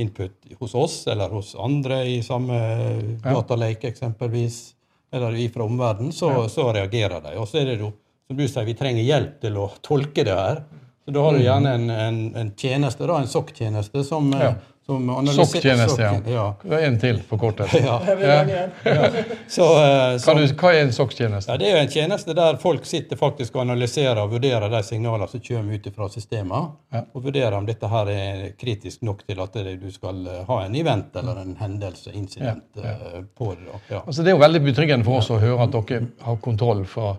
input 0.00 0.32
hos 0.60 0.74
oss 0.74 0.94
eller 1.12 1.28
hos 1.28 1.54
andre 1.60 1.98
i 2.08 2.22
samme 2.24 2.56
Ja. 2.56 3.34
datalake 3.34 3.88
eksempelvis, 3.90 4.74
eller 5.12 5.36
fra 5.52 5.64
omverdenen, 5.64 6.12
så, 6.12 6.48
så 6.48 6.72
reagerer 6.72 7.20
de. 7.20 7.36
Og 7.36 7.48
så 7.48 7.58
er 7.60 7.66
det 7.74 7.78
jo, 7.80 7.92
som 8.26 8.36
du 8.36 8.46
sier, 8.48 8.64
vi 8.64 8.74
trenger 8.74 9.02
hjelp 9.04 9.40
til 9.44 9.56
å 9.60 9.68
tolke 9.82 10.24
det 10.24 10.34
her. 10.36 10.62
Så 11.04 11.12
da 11.16 11.22
har 11.24 11.36
du 11.36 11.40
gjerne 11.44 11.70
en, 11.74 11.90
en, 11.90 12.18
en 12.36 12.50
tjeneste, 12.56 13.06
da, 13.08 13.20
en 13.20 13.28
SOC-tjeneste, 13.28 14.04
som, 14.04 14.32
Ja. 14.32 14.54
Som 14.88 15.10
analyserer 15.12 15.44
SOC-tjeneste, 15.44 16.02
ja. 16.06 16.12
ja. 16.32 16.44
Det 16.62 16.76
er 16.78 16.84
En 16.86 16.94
til 16.98 17.18
forkortelse. 17.28 17.80
Ja. 17.84 17.96
Ja. 18.24 18.36
i? 18.48 19.24
Så, 19.52 19.66
eh, 19.82 20.14
så, 20.22 20.34
du, 20.38 20.44
hva 20.62 20.70
er 20.72 20.86
en 20.86 20.92
SOC-tjeneste? 20.96 21.52
ja, 21.52 21.58
det 21.60 21.66
er 21.68 21.74
jo 21.76 21.82
en 21.82 21.90
tjeneste 21.92 22.36
der 22.38 22.56
folk 22.62 22.86
sitter 22.88 23.20
faktisk 23.20 23.58
og 23.58 23.66
analyserer 23.66 24.22
og 24.22 24.32
vurderer 24.32 24.72
de 24.72 24.80
signalene 24.86 25.28
som 25.28 25.42
kommer 25.44 25.76
ut 25.76 25.90
fra 25.98 26.08
systemet, 26.14 26.70
Ja. 26.96 27.02
og 27.12 27.26
vurderer 27.28 27.58
om 27.58 27.68
dette 27.68 27.90
her 27.92 28.08
er 28.14 28.42
kritisk 28.56 29.04
nok 29.04 29.20
til 29.28 29.44
at 29.44 29.52
det, 29.60 29.76
du 29.82 29.90
skal 29.92 30.24
eh, 30.26 30.40
ha 30.48 30.58
en 30.64 30.80
event 30.80 31.20
eller 31.20 31.42
en 31.44 31.52
hendelse, 31.60 32.14
incident, 32.16 32.64
Ja, 32.80 32.88
ja. 32.88 32.96
eh, 33.18 33.22
på 33.36 33.52
det. 33.58 33.68
da. 33.68 33.82
Ja. 33.92 34.02
Altså, 34.06 34.24
det 34.24 34.32
er 34.32 34.38
jo 34.38 34.44
veldig 34.46 34.64
betryggende 34.72 35.04
for 35.04 35.20
oss 35.20 35.28
å 35.30 35.38
høre 35.44 35.68
at 35.68 35.76
dere 35.76 36.06
har 36.24 36.40
kontroll 36.48 36.86
fra 36.88 37.12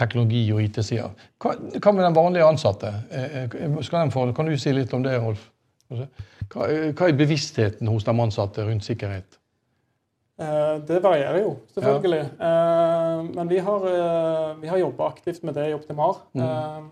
teknologi- 0.00 0.46
og 0.56 0.62
IT-sida. 0.64 1.10
Hva, 1.44 1.52
hva 1.76 1.92
med 1.92 2.04
den 2.08 2.14
vanlige 2.16 2.48
ansatte? 2.48 2.94
Skal 3.84 4.06
den 4.06 4.12
få, 4.14 4.30
kan 4.32 4.48
du 4.48 4.56
si 4.56 4.72
litt 4.72 4.94
om 4.96 5.02
det, 5.04 5.18
Rolf? 5.20 5.50
Hva, 5.90 6.66
eh, 6.70 6.92
hva 6.94 7.08
er 7.08 7.16
bevisstheten 7.18 7.88
hos 7.90 8.04
de 8.06 8.14
ansatte 8.22 8.64
rundt 8.66 8.84
sikkerhet? 8.86 9.36
Eh, 10.40 10.78
Det 10.86 11.02
varierer 11.02 11.42
jo, 11.42 11.56
selvfølgelig. 11.74 12.30
Eh, 12.40 13.34
Men 13.34 13.48
vi 13.50 13.58
har, 13.58 13.86
eh, 13.86 14.60
vi 14.62 14.66
har 14.68 14.78
jobba 14.78 15.08
aktivt 15.10 15.42
med 15.44 15.54
det 15.54 15.68
i 15.70 15.74
Optimar. 15.74 16.22
Eh, 16.34 16.82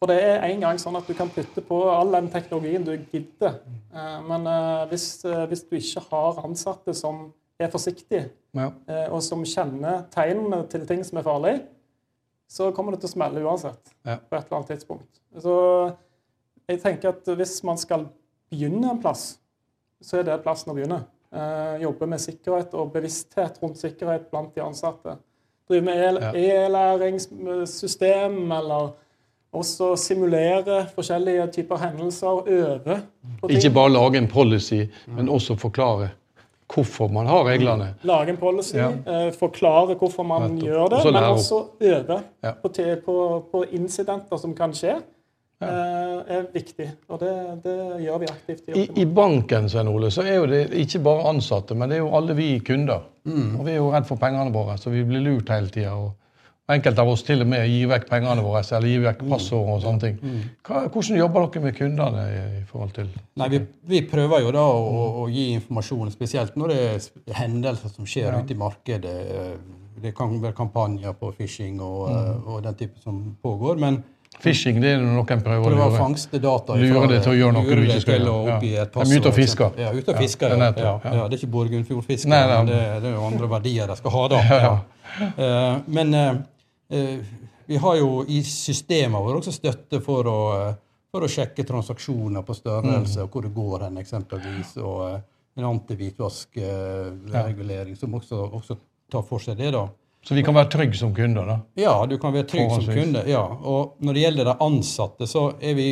For 0.00 0.06
det 0.06 0.22
er 0.22 0.40
en 0.48 0.60
gang 0.60 0.78
sånn 0.78 0.96
at 0.96 1.06
du 1.06 1.12
kan 1.12 1.28
putte 1.28 1.60
på 1.60 1.82
all 1.92 2.10
den 2.12 2.30
teknologien 2.30 2.82
du 2.84 2.96
gidder. 3.12 3.58
Eh, 3.94 4.20
Men 4.22 4.46
eh, 4.46 4.86
hvis, 4.88 5.22
hvis 5.48 5.64
du 5.68 5.76
ikke 5.76 6.00
har 6.10 6.40
ansatte 6.44 6.94
som 6.94 7.32
er 7.58 7.68
forsiktige, 7.68 8.30
Ja. 8.54 8.70
eh, 8.88 9.08
og 9.12 9.22
som 9.22 9.44
kjenner 9.44 10.06
tegnene 10.10 10.66
til 10.70 10.86
ting 10.86 11.04
som 11.04 11.18
er 11.18 11.22
farlig, 11.22 11.62
så 12.48 12.72
kommer 12.74 12.92
det 12.92 13.00
til 13.00 13.08
å 13.10 13.12
smelle 13.12 13.44
uansett 13.44 13.92
Ja. 14.06 14.16
på 14.16 14.36
et 14.38 14.46
eller 14.46 14.56
annet 14.56 14.68
tidspunkt. 14.68 15.20
Så 15.38 15.94
jeg 16.68 16.80
tenker 16.82 17.08
at 17.10 17.24
hvis 17.36 17.62
man 17.62 17.76
skal 17.76 18.08
begynne 18.50 18.90
en 18.90 19.00
plass, 19.02 19.38
så 20.02 20.18
er 20.18 20.22
det 20.28 20.42
plassen 20.42 20.72
å 20.72 20.74
begynne. 20.76 21.00
Eh, 21.32 21.76
jobbe 21.82 22.06
med 22.10 22.18
sikkerhet 22.20 22.74
og 22.74 22.92
bevissthet 22.92 23.58
rundt 23.62 23.78
sikkerhet 23.78 24.30
blant 24.30 24.54
de 24.54 24.60
ansatte. 24.64 25.16
Drive 25.70 25.84
med 25.86 26.18
e-læringssystem, 26.34 28.52
eller 28.52 28.88
også 29.52 29.96
simulere 29.98 30.84
forskjellige 30.94 31.46
typer 31.52 31.76
hendelser, 31.82 32.44
øve 32.48 33.00
på 33.40 33.48
ting. 33.48 33.56
Ikke 33.58 33.70
bare 33.74 33.90
lage 33.92 34.18
en 34.18 34.28
policy, 34.28 34.82
men 35.06 35.28
også 35.28 35.54
forklare 35.58 36.08
hvorfor 36.70 37.08
man 37.10 37.26
har 37.26 37.44
reglene. 37.48 37.88
Lage 38.06 38.28
en 38.30 38.36
policy, 38.36 38.76
Ja. 38.76 38.88
eh, 38.90 39.32
forklare 39.32 39.94
hvorfor 39.98 40.22
man 40.22 40.42
Nettopp. 40.42 40.68
gjør 40.68 40.88
det, 40.88 41.04
men 41.12 41.24
også 41.24 41.64
øve 41.80 42.22
Ja. 42.44 42.52
på, 42.62 42.68
på, 43.06 43.44
på 43.52 43.64
incidenter 43.72 44.36
som 44.36 44.54
kan 44.54 44.72
skje. 44.72 45.00
Eh, 45.66 46.36
er 46.36 46.46
viktig, 46.54 46.86
og 47.08 47.20
det, 47.20 47.32
det 47.64 47.76
gjør 48.04 48.22
vi 48.22 48.30
aktivt. 48.30 48.70
i 48.72 48.86
I, 49.02 49.04
banken 49.04 49.68
Sven 49.68 49.90
Ole, 49.90 50.10
så 50.14 50.24
er 50.24 50.38
jo 50.38 50.46
det 50.50 50.62
ikke 50.84 51.02
bare 51.04 51.28
ansatte, 51.34 51.76
men 51.76 51.90
det 51.90 51.98
er 51.98 52.04
jo 52.04 52.14
alle 52.16 52.36
vi 52.38 52.52
kunder. 52.64 53.06
Og 53.28 53.66
vi 53.66 53.74
er 53.74 53.80
jo 53.80 53.90
redd 53.92 54.08
for 54.08 54.20
pengene 54.20 54.52
våre, 54.54 54.78
så 54.80 54.92
vi 54.92 55.04
blir 55.04 55.22
lurt 55.24 55.52
hele 55.52 55.68
tida. 55.72 55.94
Enkelte 56.70 57.02
av 57.02 57.08
oss 57.10 57.24
til 57.26 57.42
og 57.42 57.48
med 57.50 57.64
gir 57.66 57.88
vekk 57.90 58.04
pengene 58.06 58.44
våre 58.46 58.60
eller 58.62 58.86
gir 58.86 59.02
vekk 59.02 59.24
passord 59.32 59.72
og 59.72 59.80
sånne 59.82 60.04
ting. 60.04 60.20
Hva, 60.66 60.84
hvordan 60.86 61.18
jobber 61.18 61.48
dere 61.48 61.64
med 61.64 61.74
kundene 61.80 62.26
i, 62.30 62.44
i 62.60 62.62
forhold 62.68 62.92
til 62.94 63.08
Nei, 63.40 63.48
vi, 63.50 63.60
vi 63.90 64.02
prøver 64.06 64.44
jo 64.44 64.52
da 64.54 64.62
å, 64.70 64.76
å, 64.78 65.08
å 65.24 65.26
gi 65.32 65.48
informasjon, 65.56 66.12
spesielt 66.14 66.54
når 66.60 66.72
det 66.72 66.78
er 66.86 67.40
hendelser 67.40 67.90
som 67.90 68.06
skjer 68.06 68.38
ute 68.38 68.54
i 68.54 68.60
markedet. 68.60 69.16
Det 70.00 70.14
kan 70.16 70.38
være 70.40 70.56
kampanjer 70.56 71.18
på 71.18 71.32
phishing 71.36 71.82
og, 71.82 72.06
og 72.46 72.62
den 72.64 72.78
type 72.78 73.02
som 73.02 73.18
pågår. 73.42 73.82
Men 73.82 73.98
Phishing 74.40 74.78
det 74.80 74.94
er 74.96 75.00
noen 75.04 75.42
prøver 75.44 75.68
å 75.68 75.70
lure. 75.76 75.92
fangste 75.98 76.38
data 76.40 76.72
Lure 76.80 77.06
det 77.10 77.18
til 77.24 77.32
å 77.32 77.34
gjøre 77.36 77.52
noe 77.58 77.74
du 77.76 77.82
ikke 77.84 78.00
skal 78.04 78.14
gjøre. 78.20 78.46
Ja. 78.48 78.54
De 78.62 78.70
er 78.76 78.86
ute 78.88 79.00
og 79.28 79.34
fisker. 79.36 79.70
Ja, 79.76 79.88
ute 79.92 80.10
og 80.14 80.18
fisker, 80.22 80.48
er 80.56 80.60
ja. 80.80 80.94
ja, 81.04 81.10
ja. 81.18 81.24
Det 81.28 81.34
er 81.36 81.40
ikke 81.42 81.54
nei. 82.48 82.56
men 82.56 82.66
det, 82.72 82.80
det 83.02 83.08
er 83.10 83.14
jo 83.18 83.24
andre 83.28 83.46
verdier 83.52 83.84
de 83.90 83.94
skal 84.00 84.10
ha 84.16 84.22
da. 84.34 84.40
Eh, 85.10 85.74
men 85.90 86.14
eh, 86.14 86.34
eh, 86.94 87.18
vi 87.66 87.76
har 87.82 87.94
jo 87.98 88.22
i 88.30 88.42
systemet 88.46 89.18
vårt 89.20 89.36
også 89.40 89.50
støtte 89.56 89.98
for 90.04 90.22
å, 90.30 90.36
for 91.10 91.20
å 91.26 91.28
sjekke 91.30 91.64
transaksjoner 91.66 92.42
på 92.46 92.54
størrelse 92.54 93.18
Mm. 93.18 93.24
og 93.24 93.30
hvor 93.34 93.42
det 93.42 93.50
går 93.54 93.80
hen, 93.88 93.96
eksempelvis. 93.98 94.76
Og 94.86 95.18
en 95.58 95.64
antihvitvaskregulering 95.66 97.96
som 97.98 98.14
også, 98.14 98.36
også 98.60 98.74
tar 99.10 99.22
for 99.26 99.38
seg 99.42 99.58
det. 99.58 99.72
da. 99.74 99.82
Så 100.26 100.36
vi 100.36 100.42
kan 100.44 100.54
være 100.54 100.68
trygge 100.68 100.98
som 101.00 101.14
kunder, 101.16 101.46
da. 101.48 101.58
Ja, 101.80 101.94
du 102.06 102.18
kan 102.20 102.34
være 102.34 102.48
trygg 102.50 102.70
som 102.74 102.86
kunde. 102.86 103.24
ja. 103.28 103.40
Og 103.40 103.96
når 104.04 104.16
det 104.16 104.24
gjelder 104.26 104.50
de 104.50 104.56
ansatte, 104.66 105.26
så 105.26 105.52
er 105.60 105.74
vi 105.78 105.90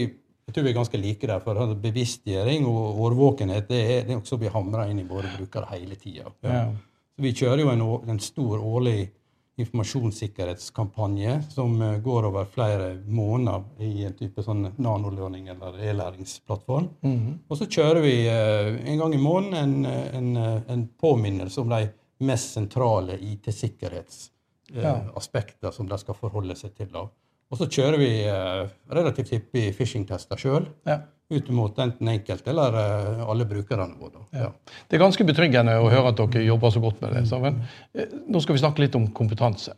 jeg 0.48 0.54
tror 0.56 0.64
vi 0.64 0.70
er 0.70 0.76
ganske 0.78 0.98
like 0.98 1.26
der. 1.28 1.40
for 1.44 1.58
altså, 1.60 1.76
Bevisstgjøring 1.76 2.66
og 2.66 3.00
årvåkenhet 3.04 3.68
det 3.68 3.80
er, 3.84 4.04
det 4.06 4.14
er 4.14 4.20
også 4.22 4.38
vi 4.40 4.48
hamrer 4.48 4.88
inn 4.88 5.02
i 5.02 5.04
våre 5.04 5.28
brukere 5.36 5.68
hele 5.74 5.96
tida. 6.00 6.30
Ja. 6.42 6.62
Så 6.72 7.22
Vi 7.22 7.32
kjører 7.36 7.60
jo 7.60 7.68
en, 7.68 7.82
en 8.08 8.20
stor 8.20 8.62
årlig 8.64 9.10
informasjonssikkerhetskampanje 9.58 11.42
som 11.50 11.82
eh, 11.82 11.98
går 12.00 12.28
over 12.30 12.46
flere 12.48 12.94
måneder 13.06 13.64
i 13.84 14.04
en 14.06 14.14
type 14.16 14.42
sånn 14.46 14.68
nanolønning 14.78 15.48
eller 15.52 15.80
e-læringsplattform. 15.90 16.88
Mhm. 17.02 17.38
Og 17.48 17.58
så 17.58 17.66
kjører 17.68 18.00
vi 18.04 18.14
eh, 18.30 18.78
en 18.92 19.02
gang 19.02 19.14
i 19.14 19.22
måneden 19.22 19.84
en, 19.84 19.86
en, 20.14 20.62
en 20.68 20.88
påminnelse 21.00 21.60
om 21.60 21.68
de 21.74 21.88
mest 22.20 22.52
sentrale 22.56 23.16
IT-sikkerhetsaspekter 23.18 25.70
som 25.74 25.88
de 25.88 25.98
skal 26.00 26.14
forholde 26.18 26.54
seg 26.58 26.74
til. 26.76 26.88
da. 26.92 27.00
Og 27.48 27.56
så 27.56 27.64
kjører 27.72 27.96
vi 28.00 28.10
eh, 28.28 28.66
relativt 28.92 29.30
hyppig 29.32 29.70
phishing-tester 29.78 30.36
sjøl, 30.36 30.66
Ja. 30.86 30.98
ut 31.30 31.48
mot 31.52 31.76
enten 31.78 32.08
enkelte 32.08 32.48
eller 32.50 32.74
eh, 32.76 33.22
alle 33.28 33.44
brukerne 33.48 33.94
våre. 34.00 34.20
Ja. 34.32 34.50
Det 34.88 34.96
er 34.96 35.00
ganske 35.02 35.24
betryggende 35.28 35.74
å 35.80 35.88
høre 35.92 36.08
at 36.12 36.16
dere 36.20 36.44
jobber 36.44 36.70
så 36.72 36.80
godt 36.80 37.00
med 37.02 37.12
det. 37.14 37.26
sammen. 37.28 37.62
eh, 37.94 38.06
nå 38.28 38.40
skal 38.42 38.54
vi 38.56 38.60
snakke 38.62 38.80
litt 38.84 38.94
om 38.96 39.06
kompetanse. 39.12 39.72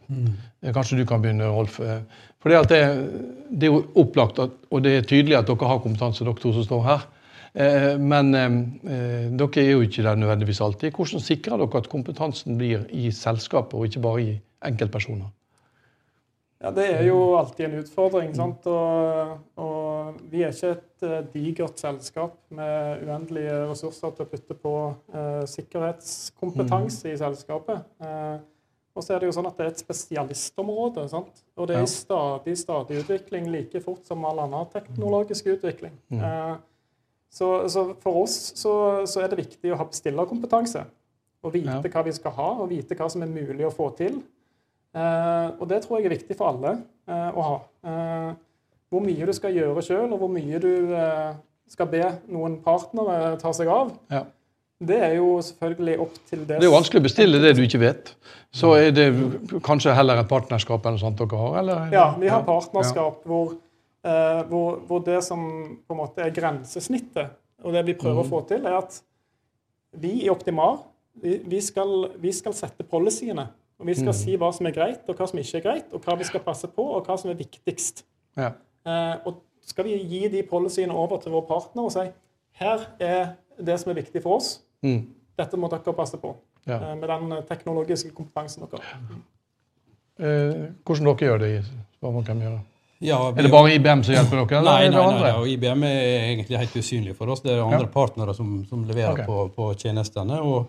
Eh, 0.62 0.72
Kanskje 0.74 0.96
du 0.98 1.04
kan 1.06 1.22
begynne, 1.22 1.46
Rolf. 1.54 1.80
Eh, 1.80 2.00
For 2.40 2.48
det, 2.48 2.68
det, 2.68 2.80
det 3.52 3.66
er 3.68 3.72
jo 3.74 3.84
opplagt, 4.00 4.38
at, 4.38 4.50
og 4.72 4.82
det 4.82 4.90
er 4.96 5.02
tydelig 5.06 5.36
at 5.38 5.46
dere 5.46 5.66
har 5.68 5.78
kompetanse, 5.84 6.24
dere 6.24 6.34
to 6.40 6.52
som 6.56 6.64
står 6.64 6.82
her. 6.86 7.00
Eh, 7.54 7.98
Men 7.98 8.34
eh, 8.34 8.46
eh, 8.46 9.26
dere 9.32 9.64
er 9.64 9.72
jo 9.72 9.82
ikke 9.82 10.04
der 10.06 10.16
nødvendigvis 10.20 10.60
alltid. 10.60 10.94
Hvordan 10.94 11.20
sikrer 11.20 11.58
dere 11.58 11.82
at 11.82 11.88
kompetansen 11.90 12.58
blir 12.58 12.86
i 12.90 13.10
selskapet, 13.10 13.74
og 13.74 13.86
ikke 13.88 14.00
bare 14.04 14.22
i 14.22 14.40
enkeltpersoner? 14.66 15.30
Ja, 16.60 16.70
Det 16.70 16.84
er 16.92 17.06
jo 17.08 17.36
alltid 17.38 17.64
en 17.66 17.78
utfordring. 17.80 18.34
sant? 18.36 18.66
Og, 18.66 19.38
og 19.56 20.14
vi 20.30 20.42
er 20.44 20.52
ikke 20.52 20.76
et 20.76 21.32
digert 21.32 21.80
selskap 21.80 22.34
med 22.50 23.00
uendelige 23.06 23.54
ressurser 23.70 24.12
til 24.12 24.26
å 24.26 24.28
putte 24.28 24.54
på 24.60 24.74
eh, 25.14 25.46
sikkerhetskompetanse 25.48 27.14
i 27.14 27.16
selskapet. 27.16 27.80
Eh, 28.04 28.38
og 28.94 29.04
så 29.06 29.14
er 29.14 29.22
det 29.22 29.30
jo 29.30 29.36
sånn 29.38 29.48
at 29.48 29.56
det 29.56 29.64
er 29.64 29.70
et 29.72 29.80
spesialistområde. 29.80 31.08
sant? 31.08 31.44
Og 31.56 31.70
det 31.70 31.78
er 31.78 31.86
i 31.86 31.88
stadig, 31.88 32.58
stadig 32.58 33.00
utvikling 33.04 33.48
like 33.48 33.80
fort 33.80 34.04
som 34.04 34.24
all 34.28 34.42
annen 34.44 34.68
teknologisk 34.74 35.46
utvikling. 35.54 35.94
Eh, 36.12 36.56
så, 37.30 37.68
så 37.70 37.84
for 38.02 38.22
oss 38.24 38.34
så, 38.58 38.72
så 39.06 39.22
er 39.22 39.30
det 39.32 39.38
viktig 39.44 39.72
å 39.72 39.78
ha 39.78 39.86
bestillerkompetanse. 39.86 40.82
Og 41.46 41.54
vite 41.54 41.72
Ja. 41.78 41.80
hva 41.94 42.02
vi 42.04 42.12
skal 42.12 42.34
ha, 42.36 42.48
og 42.60 42.68
vite 42.72 42.96
hva 42.98 43.06
som 43.10 43.22
er 43.24 43.30
mulig 43.32 43.64
å 43.64 43.72
få 43.72 43.88
til. 43.96 44.18
Eh, 44.94 45.48
og 45.60 45.68
det 45.70 45.82
tror 45.84 46.00
jeg 46.00 46.10
er 46.10 46.16
viktig 46.16 46.36
for 46.36 46.50
alle 46.50 46.72
eh, 47.08 47.30
å 47.38 47.44
ha. 47.46 47.54
Eh, 47.86 48.32
hvor 48.90 49.04
mye 49.06 49.28
du 49.28 49.32
skal 49.36 49.54
gjøre 49.54 49.84
sjøl, 49.86 50.08
og 50.10 50.18
hvor 50.24 50.32
mye 50.34 50.58
du 50.60 50.72
eh, 50.98 51.30
skal 51.70 51.86
be 51.92 52.02
noen 52.34 52.58
partnere 52.64 53.36
ta 53.40 53.52
seg 53.54 53.70
av, 53.70 53.92
Ja. 54.10 54.24
det 54.82 54.98
er 55.06 55.14
jo 55.20 55.36
selvfølgelig 55.46 55.96
opp 56.02 56.16
til 56.26 56.40
det 56.42 56.56
Det 56.58 56.64
er 56.64 56.68
jo 56.72 56.74
vanskelig 56.74 57.00
å 57.04 57.06
bestille 57.06 57.40
det 57.44 57.54
du 57.56 57.62
ikke 57.62 57.78
vet. 57.84 58.10
Så 58.50 58.72
er 58.80 58.90
det 58.90 59.06
kanskje 59.62 59.94
heller 59.94 60.18
et 60.24 60.28
partnerskap 60.28 60.84
eller 60.90 60.98
sånt 60.98 61.20
dere 61.22 61.38
har? 61.38 61.58
Eller? 61.62 61.86
Ja, 61.94 62.06
vi 62.18 62.26
har 62.32 62.42
partnerskap 62.42 63.22
hvor, 63.30 63.54
eh, 64.04 64.42
hvor, 64.50 64.80
hvor 64.88 65.02
det 65.06 65.20
som 65.26 65.40
på 65.86 65.94
en 65.96 66.00
måte 66.00 66.22
er 66.24 66.34
grensesnittet, 66.34 67.36
og 67.64 67.74
det 67.76 67.82
vi 67.86 67.94
prøver 68.00 68.22
å 68.24 68.28
få 68.28 68.40
til, 68.48 68.64
er 68.66 68.78
at 68.78 69.00
vi 70.00 70.22
i 70.24 70.30
Optimar 70.32 70.78
vi, 71.20 71.36
vi, 71.44 71.58
skal, 71.60 72.12
vi 72.22 72.30
skal 72.32 72.54
sette 72.56 72.86
policyene. 72.86 73.48
Og 73.80 73.86
vi 73.88 73.94
skal 73.96 74.12
si 74.16 74.34
hva 74.36 74.50
som 74.52 74.66
er 74.68 74.74
greit, 74.76 75.06
og 75.08 75.16
hva 75.16 75.26
som 75.28 75.38
ikke 75.40 75.56
er 75.58 75.64
greit, 75.64 75.92
og 75.96 76.04
hva 76.04 76.14
vi 76.20 76.24
skal 76.28 76.42
passe 76.44 76.68
på, 76.68 76.84
og 76.84 77.06
hva 77.08 77.16
som 77.20 77.30
er 77.32 77.38
viktigst. 77.38 78.02
Ja. 78.36 78.50
Eh, 78.86 79.14
og 79.26 79.40
skal 79.66 79.86
vi 79.88 79.96
gi 80.08 80.28
de 80.32 80.42
policyene 80.48 80.92
over 80.96 81.20
til 81.20 81.32
vår 81.32 81.46
partner 81.48 81.88
og 81.88 81.92
si 81.94 82.04
her 82.60 82.84
er 83.00 83.34
det 83.60 83.76
som 83.80 83.90
er 83.92 84.00
viktig 84.02 84.22
for 84.24 84.36
oss, 84.40 84.60
Mm. 84.82 85.02
dette 85.36 85.56
må 85.60 85.68
dere 85.68 85.92
passe 85.92 86.16
på. 86.16 86.34
Ja. 86.66 86.76
eh, 86.76 86.94
med 86.96 87.08
den 87.08 87.42
teknologiske 87.48 88.10
kompetansen 88.16 88.64
dere 88.64 88.80
har. 88.84 89.00
Eh, 90.20 90.70
hvordan 90.84 91.04
dere 91.10 91.26
gjør 91.28 91.38
det? 91.42 91.50
Hva 92.00 92.12
man 92.12 92.24
kan 92.24 92.40
gjøre? 92.40 92.60
Ja, 93.00 93.30
vi- 93.30 93.38
Er 93.38 93.42
det 93.42 93.50
bare 93.50 93.72
IBM 93.74 94.02
som 94.04 94.14
hjelper 94.14 94.46
dere? 94.46 94.62
Nei, 94.62 94.84
er 94.84 94.90
nei, 94.90 95.04
nei, 95.06 95.20
nei, 95.32 95.52
IBM 95.54 95.84
er 95.84 96.36
egentlig 96.36 96.58
helt 96.58 96.76
usynlig 96.76 97.16
for 97.16 97.30
oss. 97.32 97.40
Det 97.40 97.52
er 97.52 97.62
andre 97.62 97.86
Ja. 97.86 97.86
partnere 97.86 98.34
som, 98.34 98.66
som 98.68 98.84
leverer 98.84 99.12
okay. 99.12 99.24
på, 99.24 99.48
på 99.56 99.74
tjenestene. 99.74 100.40
Og, 100.44 100.68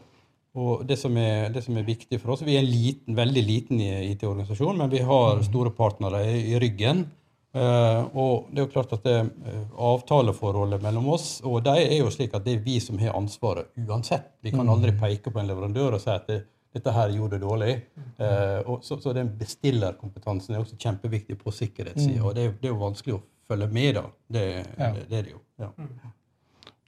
og 0.56 0.86
det, 0.88 0.98
som 0.98 1.18
er, 1.18 1.50
det 1.52 1.64
som 1.66 1.76
er 1.78 1.84
viktig 1.84 2.20
for 2.22 2.32
oss 2.32 2.42
Vi 2.42 2.56
er 2.56 2.64
en 2.64 2.72
liten, 2.72 3.16
veldig 3.16 3.44
liten 3.44 3.82
IT-organisasjon, 3.82 4.78
men 4.78 4.90
vi 4.90 5.00
har 5.00 5.44
store 5.44 5.72
partnere 5.76 6.24
i, 6.24 6.54
i 6.54 6.60
ryggen. 6.60 7.06
Uh, 7.52 8.08
og 8.16 8.46
det 8.48 8.62
er 8.62 8.64
jo 8.64 8.72
klart 8.72 8.94
at 8.96 9.04
det, 9.04 9.18
uh, 9.28 9.64
avtaleforholdet 9.92 10.80
mellom 10.82 11.10
oss 11.12 11.42
og 11.44 11.58
de 11.66 11.74
er 11.84 11.98
jo 11.98 12.08
slik 12.08 12.32
at 12.38 12.46
det 12.46 12.54
er 12.54 12.62
vi 12.64 12.78
som 12.80 12.96
har 12.98 13.12
ansvaret 13.12 13.68
uansett. 13.76 14.38
Vi 14.40 14.54
kan 14.56 14.70
aldri 14.72 14.94
peke 14.96 15.34
på 15.36 15.42
en 15.42 15.52
leverandør 15.52 15.98
og 15.98 16.00
si 16.00 16.14
at 16.14 16.30
det, 16.32 16.46
dette 16.74 16.92
her 16.96 17.10
gjorde 17.12 17.36
det 17.38 17.42
dårlig. 17.44 17.74
Eh, 18.20 18.60
og 18.70 18.84
så, 18.88 18.98
så 19.04 19.14
den 19.14 19.30
bestillerkompetansen 19.40 20.56
er 20.56 20.62
også 20.64 20.78
kjempeviktig 20.80 21.38
på 21.42 21.52
sikkerhetssida. 21.52 22.24
Og 22.24 22.36
det, 22.38 22.46
det 22.62 22.70
er 22.70 22.74
jo 22.76 22.80
vanskelig 22.82 23.18
å 23.18 23.22
følge 23.52 23.68
med, 23.76 23.96
da. 24.00 24.06
Det, 24.32 24.46
Ja. 24.80 24.92
det, 24.96 25.06
det 25.10 25.18
er 25.20 25.24
det 25.30 25.34
jo. 25.36 25.42
Ja. 25.60 25.70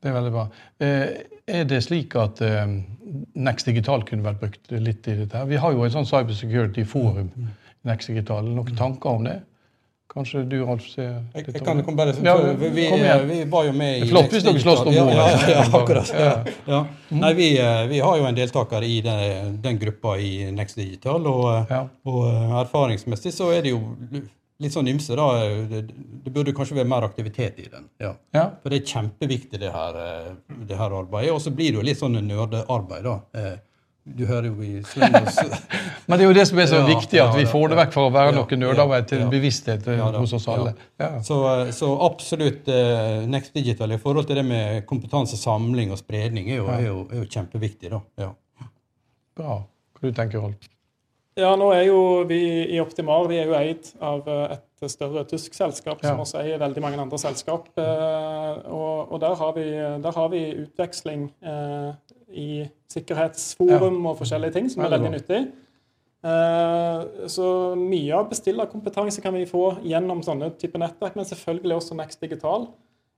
Det 0.04 0.10
er 0.12 0.16
veldig 0.18 0.32
bra. 0.36 0.46
Eh, 0.84 1.10
er 1.48 1.64
det 1.68 1.82
slik 1.86 2.16
at 2.20 2.42
eh, 2.44 2.74
Next 3.36 3.68
Digital 3.68 4.04
kunne 4.08 4.24
vært 4.26 4.40
brukt 4.42 4.72
litt 4.72 5.08
i 5.08 5.18
dette? 5.22 5.38
her? 5.38 5.46
Vi 5.52 5.60
har 5.60 5.72
jo 5.76 5.84
et 5.88 5.94
sånn 5.96 6.08
cybersecurity-forum 6.10 7.30
Mm. 7.36 7.52
Next 7.84 8.08
Digital. 8.08 8.46
Noen 8.56 8.76
tanker 8.80 9.10
om 9.18 9.26
det? 9.28 9.42
Kanskje 10.14 10.44
du, 10.46 10.60
Rolf, 10.62 10.84
ser 10.92 11.08
Jeg, 11.34 11.46
jeg 11.48 11.64
kan, 11.66 11.80
komme 11.82 11.98
bare, 11.98 12.14
Ja, 12.22 12.36
vi, 12.38 12.70
vi, 12.70 12.84
igjen. 12.86 13.24
vi 13.30 13.38
var 13.50 13.66
jo 13.66 13.72
med 13.74 13.96
i 13.96 14.00
Det 14.04 14.08
er 14.08 14.12
flott 14.12 14.36
hvis 14.36 14.44
dere 14.46 14.62
slåss 14.62 14.84
om 14.84 14.92
ordet. 14.92 15.16
ja, 15.18 15.26
ja, 15.32 15.50
ja, 15.56 15.64
akkurat. 15.80 16.12
Ja, 16.14 16.28
Ja. 16.28 16.60
ja. 16.70 16.82
Nei, 17.24 17.34
vi, 17.40 17.48
eh, 17.58 17.82
vi 17.90 18.00
har 18.06 18.20
jo 18.22 18.28
en 18.30 18.38
deltaker 18.38 18.86
i 18.86 19.02
den, 19.02 19.58
den 19.64 19.80
gruppa 19.82 20.16
i 20.22 20.52
Next 20.54 20.78
Digital, 20.78 21.26
og, 21.28 21.50
eh, 21.72 21.84
og 22.06 22.22
eh, 22.30 22.56
erfaringsmessig 22.62 23.34
så 23.34 23.50
er 23.58 23.66
det 23.66 23.74
jo 23.74 23.82
litt 24.64 24.72
sånn 24.78 24.88
ymse, 24.94 25.18
da. 25.18 25.28
Det, 25.74 25.82
burde 26.34 26.54
kanskje 26.56 26.78
være 26.78 26.88
mer 26.94 27.04
aktivitet 27.10 27.58
i 27.60 27.68
den. 27.74 27.90
Ja. 28.02 28.14
Ja. 28.38 28.46
For 28.62 28.70
det 28.70 28.84
er 28.84 28.90
kjempeviktig, 28.94 29.60
det 29.66 29.74
her, 29.74 29.98
eh, 30.06 30.32
det 30.70 30.78
her 30.78 30.94
arbeidet. 31.02 31.34
Og 31.34 31.42
så 31.42 31.52
blir 31.52 31.74
det 31.74 31.82
jo 31.82 31.88
litt 31.90 32.00
sånn 32.00 32.22
nerdearbeid, 32.22 33.04
da. 33.10 33.18
Eh, 34.06 34.14
Du 34.18 34.26
hører 34.28 34.48
jo 34.50 34.62
i 34.64 34.82
Men 36.08 36.20
det 36.20 36.26
er 36.26 36.28
jo 36.28 36.36
det 36.36 36.48
som 36.50 36.60
er 36.60 36.68
så 36.68 36.82
Ja, 36.82 36.88
viktig, 36.88 37.20
at 37.20 37.32
ja, 37.32 37.40
vi 37.40 37.46
får 37.48 37.70
det 37.72 37.78
vekk 37.80 37.94
fra 37.96 38.06
å 38.08 38.12
være 38.12 38.34
Ja, 38.34 38.38
noen 38.42 38.60
nerder 38.60 39.06
til 39.08 39.24
bevissthet 39.32 39.88
eh, 39.88 40.02
hos 40.18 40.34
oss 40.36 40.48
alle. 40.52 40.74
Så, 41.24 41.40
så 41.72 41.92
absolutt 42.08 42.68
uh, 42.68 43.24
Next 43.32 43.54
Digital 43.56 43.96
i 43.96 44.00
forhold 44.02 44.28
til 44.28 44.42
det 44.42 44.46
med 44.46 44.86
kompetansesamling 44.90 45.92
og 45.96 46.02
spredning 46.02 46.52
er 46.52 46.60
jo, 46.60 46.68
er 46.68 46.86
jo, 46.88 46.98
er 47.12 47.24
jo 47.24 47.30
kjempeviktig. 47.32 47.94
da. 47.96 48.02
Ja. 48.20 48.34
Bra. 49.40 49.62
Hva 49.98 50.12
du 50.12 50.16
tenker 50.16 50.44
Rolf? 50.44 50.70
Ja, 51.40 51.56
nå 51.58 51.72
er 51.74 51.88
jo 51.88 52.00
vi 52.30 52.38
i 52.76 52.80
Optimal 52.82 53.26
vi 53.32 53.40
er 53.42 53.48
jo 53.50 53.56
eid 53.58 53.88
av 54.06 54.28
eh, 54.30 54.52
et 54.84 54.92
større 54.92 55.24
tysk 55.26 55.56
selskap 55.58 56.04
Ja. 56.04 56.12
som 56.12 56.20
også 56.22 56.42
eier 56.44 56.60
veldig 56.62 56.82
mange 56.84 57.00
andre 57.02 57.18
selskap. 57.18 57.70
Eh, 57.80 58.60
og, 58.70 59.12
og 59.12 59.20
der, 59.24 59.34
har 59.40 59.54
vi, 59.56 59.66
der 60.04 60.12
har 60.14 60.30
vi 60.30 60.44
utveksling 60.66 61.32
eh, 61.42 61.90
i 62.30 62.50
sikkerhetsforum 62.94 63.98
og 64.06 64.20
forskjellige 64.22 64.54
ting 64.60 64.70
som 64.70 64.84
er 64.86 64.94
Veldig 64.94 65.14
nyttig. 65.18 65.44
Så 67.28 67.46
mye 67.76 68.14
av 68.16 68.30
bestillerkompetanse 68.30 69.20
kan 69.22 69.34
vi 69.36 69.42
få 69.50 69.74
gjennom 69.84 70.22
sånne 70.24 70.54
type 70.56 70.80
nettverk, 70.80 71.18
men 71.20 71.26
selvfølgelig 71.28 71.76
også 71.76 71.98
Next 72.00 72.22
Digital. 72.24 72.70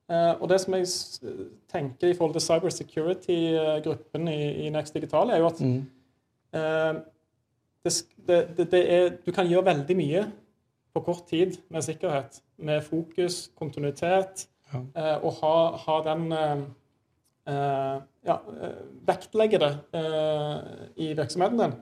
Og 0.09 0.45
det 0.49 0.57
som 0.63 0.73
jeg 0.73 0.87
tenker 1.69 2.09
i 2.09 2.15
forhold 2.17 2.33
til 2.33 2.41
cybersecurity-gruppen 2.47 4.25
i, 4.31 4.39
i 4.65 4.71
Next 4.73 4.97
Digital, 4.97 5.29
er 5.29 5.43
jo 5.43 5.51
at 5.51 5.61
Mm. 5.61 5.83
Det, 7.85 7.93
det, 8.27 8.39
det, 8.57 8.65
det 8.73 8.81
er, 8.95 9.09
du 9.25 9.31
kan 9.35 9.47
gjøre 9.49 9.67
veldig 9.69 9.95
mye 9.99 10.25
på 10.95 11.01
kort 11.05 11.25
tid 11.29 11.59
med 11.69 11.85
sikkerhet. 11.85 12.41
Med 12.57 12.83
fokus, 12.87 13.45
kontinuitet, 13.59 14.47
Ja. 14.73 14.79
eh, 14.97 15.17
og 15.23 15.35
ha, 15.43 15.55
ha 15.83 15.95
den 16.07 16.23
eh, 16.33 16.63
eh, 17.53 17.97
Ja, 18.25 18.39
eh, 18.49 18.79
vektlegge 19.05 19.59
det 19.61 19.69
eh, 19.93 20.55
i 20.97 21.11
virksomheten 21.13 21.59
din. 21.61 21.75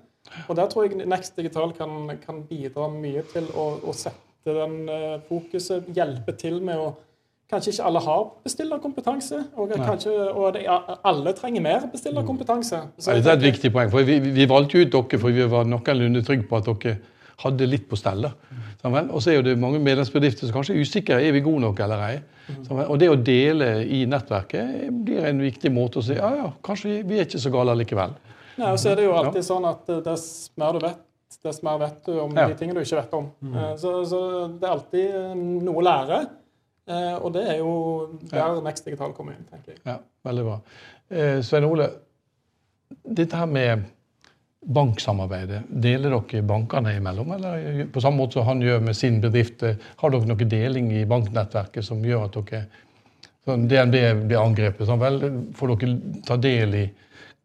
Og 0.50 0.56
der 0.60 0.68
tror 0.72 0.84
jeg 0.90 1.06
Next 1.08 1.38
Digital 1.40 1.72
kan, 1.78 2.12
kan 2.26 2.42
bidra 2.50 2.90
mye 2.92 3.24
til 3.32 3.48
å, 3.56 3.70
å 3.88 3.94
sette 3.96 4.52
den 4.60 4.90
eh, 4.92 5.22
fokuset, 5.30 5.88
hjelpe 5.96 6.36
til 6.40 6.60
med 6.64 6.80
å 6.84 6.90
Kanskje 7.52 7.74
ikke 7.74 7.86
alle 7.86 8.00
har 8.02 8.22
bestillerkompetanse, 8.46 9.40
og, 9.60 9.72
kanskje, 9.78 10.14
og 10.32 10.54
det, 10.56 10.64
alle 11.06 11.34
trenger 11.38 11.62
mer 11.62 11.88
bestillerkompetanse. 11.92 12.80
Så 12.98 13.12
Ja, 13.12 13.20
det 13.22 13.28
er 13.28 13.34
et 13.38 13.44
viktig 13.54 13.72
poeng. 13.74 13.92
for 13.92 14.02
Vi, 14.08 14.20
vi 14.20 14.46
valgte 14.50 14.82
ut 14.82 14.92
dere 14.92 15.20
for 15.20 15.30
vi 15.36 15.46
var 15.52 15.68
noenlunde 15.70 16.24
trygge 16.26 16.48
på 16.50 16.58
at 16.58 16.66
dere 16.72 16.98
hadde 17.44 17.68
litt 17.68 17.86
på 17.90 17.98
stell. 18.00 18.26
Og 18.84 19.22
så 19.22 19.32
er 19.32 19.36
jo 19.36 19.42
det 19.46 19.58
mange 19.60 19.80
medlemsbedrifter 19.84 20.48
som 20.48 20.56
kanskje 20.56 20.76
er 20.76 20.82
usikre 20.82 21.20
er 21.22 21.32
vi 21.36 21.42
gode 21.46 21.62
nok 21.62 21.80
eller 21.84 22.02
ei. 22.08 22.18
Sammen. 22.68 22.86
Og 22.88 22.98
det 23.00 23.10
å 23.12 23.16
dele 23.16 23.70
i 23.86 24.04
nettverket 24.10 24.90
blir 25.06 25.26
en 25.30 25.40
viktig 25.44 25.72
måte 25.72 26.00
å 26.00 26.04
si 26.04 26.16
ja, 26.18 26.30
ja, 26.36 26.50
kanskje 26.64 27.02
vi, 27.08 27.20
er 27.20 27.28
ikke 27.28 27.40
så 27.40 27.52
gale 27.54 27.76
likevel. 27.80 28.16
Nei, 28.58 28.70
og 28.72 28.80
så 28.80 28.92
er 28.92 29.00
det 29.00 29.06
jo 29.08 29.14
alltid 29.18 29.46
sånn 29.48 29.66
at 29.66 29.90
eh, 29.90 30.02
dess 30.06 30.26
mer 30.60 30.76
du 30.76 30.84
vet, 30.84 31.00
dess 31.44 31.62
mer 31.66 31.78
vet 31.82 32.02
du 32.06 32.18
om 32.22 32.36
Ja. 32.38 32.48
de 32.48 32.56
tingene 32.60 32.80
du 32.80 32.86
ikke 32.86 33.00
vet 33.02 33.14
om. 33.18 33.30
Eh, 33.54 33.76
Så, 33.78 33.94
så 34.06 34.20
det 34.60 34.68
er 34.68 34.74
alltid 34.74 35.16
eh, 35.22 35.36
noe 35.64 35.80
å 35.82 35.86
lære. 35.88 36.20
Eh, 36.88 37.16
Og 37.24 37.34
det 37.34 37.44
er 37.48 37.58
jo 37.62 37.74
der 38.32 38.62
Next 38.66 38.86
Digital 38.86 39.14
kommer 39.16 39.34
inn, 39.38 39.46
tenker 39.52 39.72
jeg. 39.76 39.82
Ja, 39.88 39.98
Veldig 40.28 40.44
bra. 40.48 40.58
Eh, 41.12 41.42
Svein 41.46 41.68
Ole, 41.68 41.90
dette 43.04 43.36
her 43.40 43.46
med 43.50 43.86
banksamarbeidet, 44.64 45.64
deler 45.84 46.14
dere 46.16 46.42
bankene 46.48 46.94
imellom? 46.98 47.34
Eller 47.36 47.86
på 47.92 48.02
samme 48.04 48.22
måte 48.22 48.38
som 48.40 48.48
han 48.48 48.62
gjør 48.64 48.80
med 48.88 48.96
sin 48.96 49.20
bedrift, 49.24 49.64
eh, 49.64 49.76
har 50.00 50.10
dere 50.14 50.30
noe 50.30 50.48
deling 50.48 50.92
i 50.96 51.06
banknettverket 51.06 51.84
som 51.84 52.04
gjør 52.04 52.26
at 52.30 52.38
dere 52.40 52.66
sånn 53.44 53.68
DNB 53.68 54.28
blir 54.30 54.40
angrepet, 54.40 54.86
sånn 54.88 55.02
vel, 55.02 55.20
får 55.54 55.74
dere 55.76 56.22
ta 56.24 56.38
del 56.40 56.76
i 56.80 56.86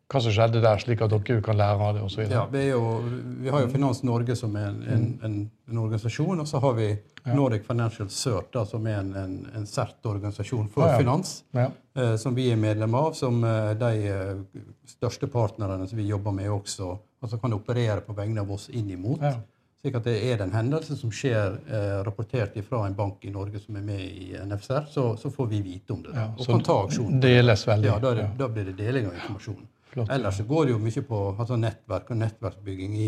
hva 0.08 0.20
som 0.24 0.32
skjedde 0.32 0.62
der, 0.62 0.78
slik 0.80 1.02
at 1.04 1.10
dere 1.10 1.42
kan 1.44 1.58
lære 1.58 1.84
av 1.88 1.94
det 1.96 2.02
osv.? 2.06 2.22
Ja, 2.30 2.46
vi, 2.46 2.58
er 2.58 2.70
jo, 2.76 3.00
vi 3.42 3.50
har 3.52 3.60
jo 3.64 3.68
Finans 3.74 4.04
Norge 4.06 4.36
som 4.38 4.54
er 4.56 4.70
en, 4.70 4.78
en, 4.88 5.08
en, 5.26 5.34
en 5.68 5.78
organisasjon, 5.82 6.38
og 6.40 6.46
så 6.48 6.62
har 6.62 6.78
vi 6.78 6.92
Nordic 7.36 7.66
Financial 7.66 8.08
Cert, 8.10 8.52
da, 8.52 8.64
som 8.66 8.86
er 8.86 8.98
en, 9.00 9.12
en, 9.16 9.36
en 9.56 9.66
CERT-organisasjon 9.66 10.68
for 10.72 10.88
finans, 10.98 11.44
Ja. 11.52 11.70
eh, 11.96 12.16
som 12.16 12.34
vi 12.34 12.50
er 12.52 12.56
medlem 12.56 12.94
av, 12.94 13.12
som 13.18 13.42
eh, 13.44 13.74
de 13.74 13.92
eh, 14.08 14.62
største 14.86 15.26
partnerne 15.32 15.86
som 15.88 15.98
vi 15.98 16.06
jobber 16.08 16.32
med 16.32 16.50
også, 16.50 16.98
altså 17.22 17.38
kan 17.42 17.52
operere 17.56 18.00
på 18.06 18.14
vegne 18.14 18.40
av 18.40 18.50
oss 18.52 18.68
inn 18.70 18.90
imot. 18.90 19.20
Ja. 19.22 19.34
Slik 19.78 19.94
at 19.94 20.04
det 20.08 20.16
er 20.26 20.40
en 20.42 20.50
hendelse 20.52 20.96
som 20.98 21.10
skjer 21.14 21.58
eh, 21.70 22.00
rapportert 22.02 22.56
fra 22.66 22.80
en 22.88 22.94
bank 22.98 23.22
i 23.24 23.30
Norge 23.30 23.60
som 23.62 23.76
er 23.78 23.84
med 23.86 24.00
i 24.00 24.32
NFCR, 24.42 24.88
så, 24.90 25.04
så 25.16 25.30
får 25.30 25.46
vi 25.52 25.60
vite 25.62 25.92
om 25.94 26.02
det. 26.02 26.14
Ja, 26.18 26.24
og 26.36 26.46
kan 26.46 26.64
ta 26.66 26.80
aksjon. 26.84 27.20
deles 27.22 27.62
veldig. 27.68 27.86
Ja, 27.92 27.98
da, 28.02 28.14
det, 28.14 28.24
Ja. 28.26 28.32
da 28.40 28.48
blir 28.48 28.64
det 28.72 28.76
deling 28.80 29.06
av 29.06 29.14
informasjon. 29.14 29.66
Flott. 29.92 30.10
Ellers 30.12 30.36
så 30.36 30.44
går 30.44 30.66
det 30.66 30.72
jo 30.74 30.78
mye 30.82 31.02
på 31.08 31.18
altså 31.38 31.56
nettverk 31.56 32.10
og 32.10 32.18
nettverksbygging 32.20 32.96
i 33.00 33.06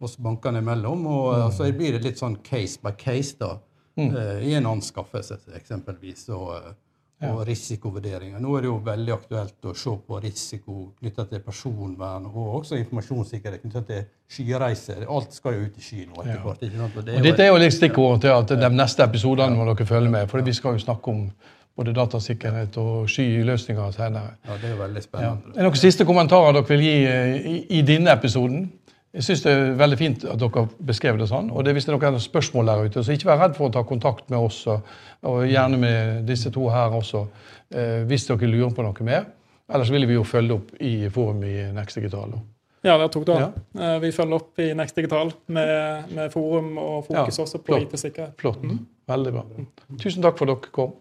oss 0.00 0.16
bankene 0.18 0.58
imellom. 0.58 1.06
Og 1.06 1.36
Mm. 1.38 1.52
så 1.52 1.72
blir 1.76 1.92
det 1.92 2.04
litt 2.04 2.18
sånn 2.18 2.36
case 2.42 2.78
by 2.82 2.92
case 2.96 3.36
da, 3.38 3.58
eh, 3.98 4.42
i 4.48 4.54
en 4.54 4.64
anskaffelse 4.66 5.38
eksempelvis. 5.56 6.28
Og, 6.30 6.74
ja. 7.22 7.30
og 7.32 7.46
risikovurderinger. 7.46 8.38
Nå 8.40 8.56
er 8.58 8.60
det 8.60 8.68
jo 8.68 8.78
veldig 8.84 9.12
aktuelt 9.14 9.54
å 9.64 9.74
se 9.74 9.90
på 10.06 10.18
risiko 10.22 10.92
knytta 11.00 11.24
til 11.30 11.40
personvern 11.40 12.26
og 12.26 12.58
også 12.62 12.76
informasjonssikkerhet 12.76 13.62
knytta 13.62 13.82
til 13.86 14.02
skyreiser. 14.28 15.06
Alt 15.08 15.32
skal 15.32 15.54
jo 15.54 15.60
ut 15.66 15.78
i 15.78 15.80
sky 15.80 16.06
nå 16.06 16.20
etter 16.20 16.42
hvert. 16.44 16.62
Ja. 16.62 16.84
Og 16.84 17.04
det 17.06 17.16
Og 17.16 17.22
dette 17.22 17.40
er 17.40 17.48
jo 17.48 17.56
litt 17.56 17.72
stikkordet 17.72 18.20
til 18.20 18.30
at 18.36 18.46
de 18.48 18.68
neste 18.76 19.02
episodene 19.02 19.56
må 19.56 19.64
dere 19.64 19.86
følge 19.86 20.10
med, 20.10 20.28
for 20.28 20.42
vi 20.42 20.52
skal 20.52 20.76
jo 20.76 20.84
snakke 20.84 21.08
om 21.08 21.32
både 21.76 21.92
datasikkerhet 21.94 22.76
og 22.80 23.06
skyløsninger 23.08 23.92
senere. 23.92 24.36
ja, 24.46 24.56
det 24.60 24.64
er 24.64 24.76
jo 24.76 24.82
veldig 24.82 24.96
Ja. 24.96 25.00
spennende. 25.00 25.48
Er 25.48 25.52
det 25.54 25.62
noen 25.62 25.76
siste 25.76 26.04
kommentarer 26.04 26.52
dere 26.52 26.68
vil 26.68 26.80
gi 26.80 27.04
eh, 27.06 27.36
i, 27.36 27.66
i 27.78 27.82
denne 27.82 28.08
episoden? 28.12 28.72
Jeg 29.16 29.24
syns 29.24 29.42
det 29.46 29.52
er 29.52 29.70
veldig 29.80 29.96
fint 29.96 30.24
at 30.28 30.40
dere 30.40 30.66
beskrev 30.88 31.16
det 31.16 31.28
sånn. 31.30 31.48
Og 31.48 31.64
det, 31.64 31.72
hvis 31.76 31.86
det 31.88 31.94
er 31.94 31.96
noen 31.96 32.20
spørsmål 32.20 32.68
der 32.68 32.82
ute, 32.84 33.04
så 33.04 33.14
ikke 33.14 33.30
vær 33.30 33.40
redd 33.46 33.54
for 33.56 33.70
å 33.70 33.72
ta 33.72 33.82
kontakt 33.88 34.28
med 34.32 34.42
oss, 34.44 34.58
og, 34.68 35.38
gjerne 35.48 35.78
med 35.80 36.26
disse 36.28 36.52
to 36.52 36.66
her 36.70 36.92
også, 36.98 37.24
eh, 37.72 38.02
hvis 38.08 38.28
dere 38.28 38.50
lurer 38.50 38.74
på 38.76 38.84
noe 38.84 39.06
mer. 39.08 39.24
Ellers 39.72 39.90
vil 39.90 40.04
vi 40.06 40.18
jo 40.18 40.26
følge 40.26 40.58
opp 40.58 40.74
i 40.84 41.08
forum 41.10 41.40
i 41.48 41.54
Next 41.74 41.98
Digital. 41.98 42.36
Ja, 42.86 42.98
der 43.00 43.08
tok 43.10 43.24
du 43.26 43.32
den. 43.32 43.56
Ja. 43.74 43.96
Vi 44.02 44.12
følger 44.14 44.36
opp 44.36 44.60
i 44.62 44.68
Next 44.78 44.94
Digital 44.98 45.32
med, 45.50 46.12
med 46.14 46.30
forum 46.30 46.76
og 46.78 47.06
fokus 47.08 47.38
Ja, 47.40 47.46
også 47.46 47.62
på. 47.64 47.80
IT-sikkerhet. 47.82 48.36
Flott. 48.38 48.62
Veldig 49.10 49.32
bra. 49.34 49.42
Tusen 50.02 50.22
takk 50.22 50.38
for 50.38 50.52
at 50.52 50.60
dere 50.60 50.74
kom. 50.76 50.92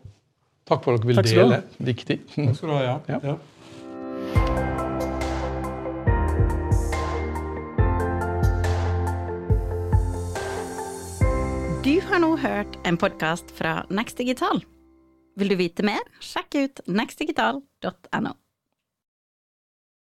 Takk 0.65 0.82
for 0.82 0.95
at 0.95 1.04
dere 1.04 1.12
vil 1.12 1.19
Takk 1.19 1.30
skal 1.30 1.43
du 1.43 1.54
dele. 1.54 1.62
Viktig. 1.91 2.17
Takk 2.34 2.58
skal 2.58 2.71
du 2.71 2.75
ha. 2.80 2.82
Ja. 2.88 3.19
Ja. 3.21 3.36
Har 12.15 12.21
nå 12.23 12.36
hørt 12.39 12.78
en 12.88 12.95
podkast 12.97 13.49
fra 13.51 13.82
Next 13.91 14.17
Digital. 14.17 14.62
Vil 15.36 15.49
du 15.51 15.58
vite 15.60 15.84
mer, 15.84 15.99
sjekk 16.23 16.56
ut 16.56 16.80
nextdigital.no. 16.88 18.32